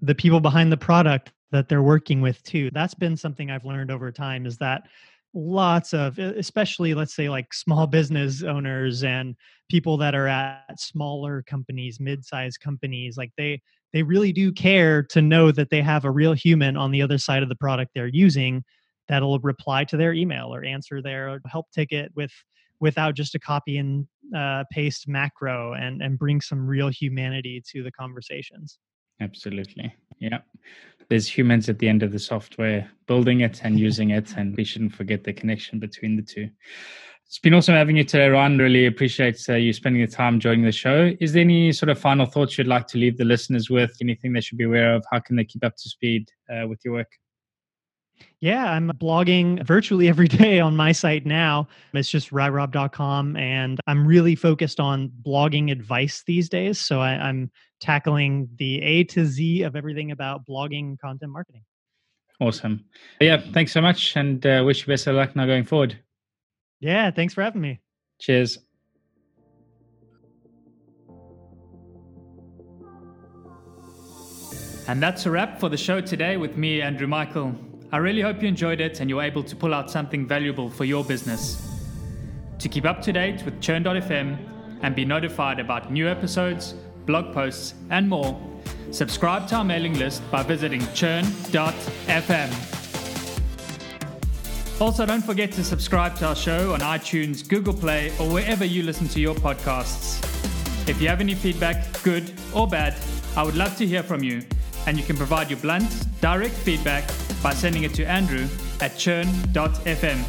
the 0.00 0.14
people 0.14 0.38
behind 0.38 0.70
the 0.70 0.76
product 0.76 1.32
that 1.50 1.68
they're 1.68 1.82
working 1.82 2.20
with 2.20 2.42
too. 2.42 2.70
That's 2.72 2.94
been 2.94 3.16
something 3.16 3.50
I've 3.50 3.64
learned 3.64 3.90
over 3.90 4.12
time 4.12 4.46
is 4.46 4.58
that 4.58 4.82
lots 5.34 5.94
of 5.94 6.18
especially 6.18 6.94
let's 6.94 7.14
say 7.14 7.28
like 7.28 7.54
small 7.54 7.86
business 7.86 8.42
owners 8.42 9.02
and 9.02 9.34
people 9.70 9.96
that 9.96 10.14
are 10.14 10.28
at 10.28 10.78
smaller 10.78 11.42
companies 11.42 11.98
mid-sized 11.98 12.60
companies 12.60 13.16
like 13.16 13.32
they 13.38 13.60
they 13.94 14.02
really 14.02 14.32
do 14.32 14.52
care 14.52 15.02
to 15.02 15.22
know 15.22 15.50
that 15.50 15.70
they 15.70 15.80
have 15.80 16.04
a 16.04 16.10
real 16.10 16.34
human 16.34 16.76
on 16.76 16.90
the 16.90 17.00
other 17.00 17.18
side 17.18 17.42
of 17.42 17.48
the 17.48 17.56
product 17.56 17.92
they're 17.94 18.06
using 18.06 18.62
that'll 19.08 19.38
reply 19.40 19.84
to 19.84 19.96
their 19.96 20.12
email 20.12 20.54
or 20.54 20.64
answer 20.64 21.00
their 21.00 21.40
help 21.46 21.70
ticket 21.72 22.12
with 22.14 22.32
without 22.80 23.14
just 23.14 23.34
a 23.34 23.38
copy 23.38 23.78
and 23.78 24.06
uh, 24.36 24.64
paste 24.70 25.08
macro 25.08 25.72
and 25.74 26.02
and 26.02 26.18
bring 26.18 26.40
some 26.40 26.66
real 26.66 26.88
humanity 26.88 27.62
to 27.70 27.82
the 27.82 27.92
conversations. 27.92 28.78
Absolutely. 29.20 29.94
Yeah 30.18 30.38
there's 31.08 31.26
humans 31.26 31.68
at 31.68 31.78
the 31.78 31.88
end 31.88 32.02
of 32.02 32.12
the 32.12 32.18
software 32.18 32.90
building 33.06 33.40
it 33.40 33.60
and 33.64 33.78
using 33.78 34.10
it 34.10 34.36
and 34.36 34.56
we 34.56 34.64
shouldn't 34.64 34.94
forget 34.94 35.24
the 35.24 35.32
connection 35.32 35.78
between 35.78 36.16
the 36.16 36.22
two 36.22 36.48
it's 37.26 37.38
been 37.38 37.54
awesome 37.54 37.74
having 37.74 37.96
you 37.96 38.04
today 38.04 38.28
ron 38.28 38.58
really 38.58 38.86
appreciate 38.86 39.40
uh, 39.48 39.54
you 39.54 39.72
spending 39.72 40.02
the 40.02 40.10
time 40.10 40.40
joining 40.40 40.64
the 40.64 40.72
show 40.72 41.12
is 41.20 41.32
there 41.32 41.42
any 41.42 41.72
sort 41.72 41.88
of 41.88 41.98
final 41.98 42.26
thoughts 42.26 42.56
you'd 42.58 42.66
like 42.66 42.86
to 42.86 42.98
leave 42.98 43.16
the 43.18 43.24
listeners 43.24 43.70
with 43.70 43.96
anything 44.00 44.32
they 44.32 44.40
should 44.40 44.58
be 44.58 44.64
aware 44.64 44.94
of 44.94 45.04
how 45.10 45.18
can 45.18 45.36
they 45.36 45.44
keep 45.44 45.64
up 45.64 45.76
to 45.76 45.88
speed 45.88 46.28
uh, 46.52 46.66
with 46.66 46.80
your 46.84 46.94
work 46.94 47.08
yeah, 48.40 48.72
I'm 48.72 48.90
blogging 48.90 49.64
virtually 49.64 50.08
every 50.08 50.28
day 50.28 50.58
on 50.60 50.76
my 50.76 50.92
site 50.92 51.24
now. 51.24 51.68
It's 51.94 52.10
just 52.10 52.30
ryrob.com. 52.30 53.36
And 53.36 53.80
I'm 53.86 54.06
really 54.06 54.34
focused 54.34 54.80
on 54.80 55.12
blogging 55.24 55.70
advice 55.70 56.24
these 56.26 56.48
days. 56.48 56.78
So 56.78 57.00
I, 57.00 57.28
am 57.28 57.50
tackling 57.82 58.48
the 58.56 58.80
A 58.80 59.04
to 59.04 59.26
Z 59.26 59.62
of 59.62 59.76
everything 59.76 60.12
about 60.12 60.46
blogging 60.46 60.98
content 60.98 61.32
marketing. 61.32 61.62
Awesome. 62.40 62.84
Yeah, 63.20 63.42
thanks 63.52 63.72
so 63.72 63.80
much. 63.80 64.16
And 64.16 64.44
uh, 64.46 64.62
wish 64.64 64.80
you 64.80 64.86
best 64.86 65.06
of 65.06 65.16
luck 65.16 65.36
now 65.36 65.46
going 65.46 65.64
forward. 65.64 65.98
Yeah, 66.80 67.10
thanks 67.10 67.34
for 67.34 67.42
having 67.42 67.60
me. 67.60 67.80
Cheers. 68.20 68.58
And 74.88 75.00
that's 75.00 75.26
a 75.26 75.30
wrap 75.30 75.60
for 75.60 75.68
the 75.68 75.76
show 75.76 76.00
today 76.00 76.36
with 76.36 76.56
me, 76.56 76.82
Andrew 76.82 77.06
Michael. 77.06 77.54
I 77.92 77.98
really 77.98 78.20
hope 78.20 78.42
you 78.42 78.48
enjoyed 78.48 78.80
it 78.80 79.00
and 79.00 79.08
you're 79.08 79.22
able 79.22 79.44
to 79.44 79.54
pull 79.54 79.74
out 79.74 79.90
something 79.90 80.26
valuable 80.26 80.70
for 80.70 80.84
your 80.84 81.04
business. 81.04 81.68
To 82.58 82.68
keep 82.68 82.84
up 82.84 83.02
to 83.02 83.12
date 83.12 83.44
with 83.44 83.60
Churn.fm 83.60 84.38
and 84.82 84.96
be 84.96 85.04
notified 85.04 85.60
about 85.60 85.92
new 85.92 86.08
episodes, 86.08 86.74
blog 87.06 87.32
posts, 87.32 87.74
and 87.90 88.08
more, 88.08 88.40
subscribe 88.90 89.46
to 89.48 89.56
our 89.56 89.64
mailing 89.64 89.98
list 89.98 90.22
by 90.30 90.42
visiting 90.42 90.80
churn.fm. 90.94 92.50
Also, 94.80 95.06
don't 95.06 95.22
forget 95.22 95.52
to 95.52 95.62
subscribe 95.62 96.16
to 96.16 96.26
our 96.26 96.34
show 96.34 96.72
on 96.72 96.80
iTunes, 96.80 97.46
Google 97.48 97.74
Play, 97.74 98.10
or 98.18 98.28
wherever 98.28 98.64
you 98.64 98.82
listen 98.82 99.06
to 99.08 99.20
your 99.20 99.34
podcasts. 99.34 100.18
If 100.88 101.00
you 101.00 101.08
have 101.08 101.20
any 101.20 101.34
feedback, 101.34 102.02
good 102.02 102.32
or 102.52 102.66
bad, 102.66 102.96
I 103.36 103.44
would 103.44 103.54
love 103.54 103.76
to 103.76 103.86
hear 103.86 104.02
from 104.02 104.24
you, 104.24 104.42
and 104.86 104.98
you 104.98 105.04
can 105.04 105.16
provide 105.16 105.50
your 105.50 105.60
blunt, 105.60 105.88
direct 106.20 106.54
feedback 106.54 107.08
by 107.42 107.54
sending 107.54 107.84
it 107.84 107.94
to 107.94 108.04
Andrew 108.04 108.48
at 108.80 108.98
churn.fm. 108.98 110.24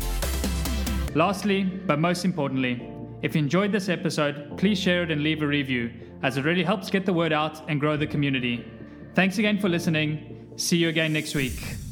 Lastly, 1.16 1.64
but 1.64 2.00
most 2.00 2.24
importantly, 2.24 2.88
if 3.24 3.36
you 3.36 3.40
enjoyed 3.40 3.72
this 3.72 3.90
episode, 3.90 4.58
please 4.58 4.78
share 4.78 5.04
it 5.04 5.10
and 5.10 5.24
leave 5.24 5.42
a 5.42 5.48
review, 5.48 5.92
as 6.24 6.38
it 6.38 6.46
really 6.46 6.64
helps 6.64 6.90
get 6.90 7.06
the 7.06 7.14
word 7.14 7.34
out 7.34 7.62
and 7.70 7.80
grow 7.80 7.96
the 7.98 8.08
community. 8.08 8.66
Thanks 9.14 9.38
again 9.38 9.60
for 9.60 9.70
listening. 9.70 10.54
See 10.56 10.78
you 10.78 10.90
again 10.90 11.14
next 11.14 11.36
week. 11.36 11.83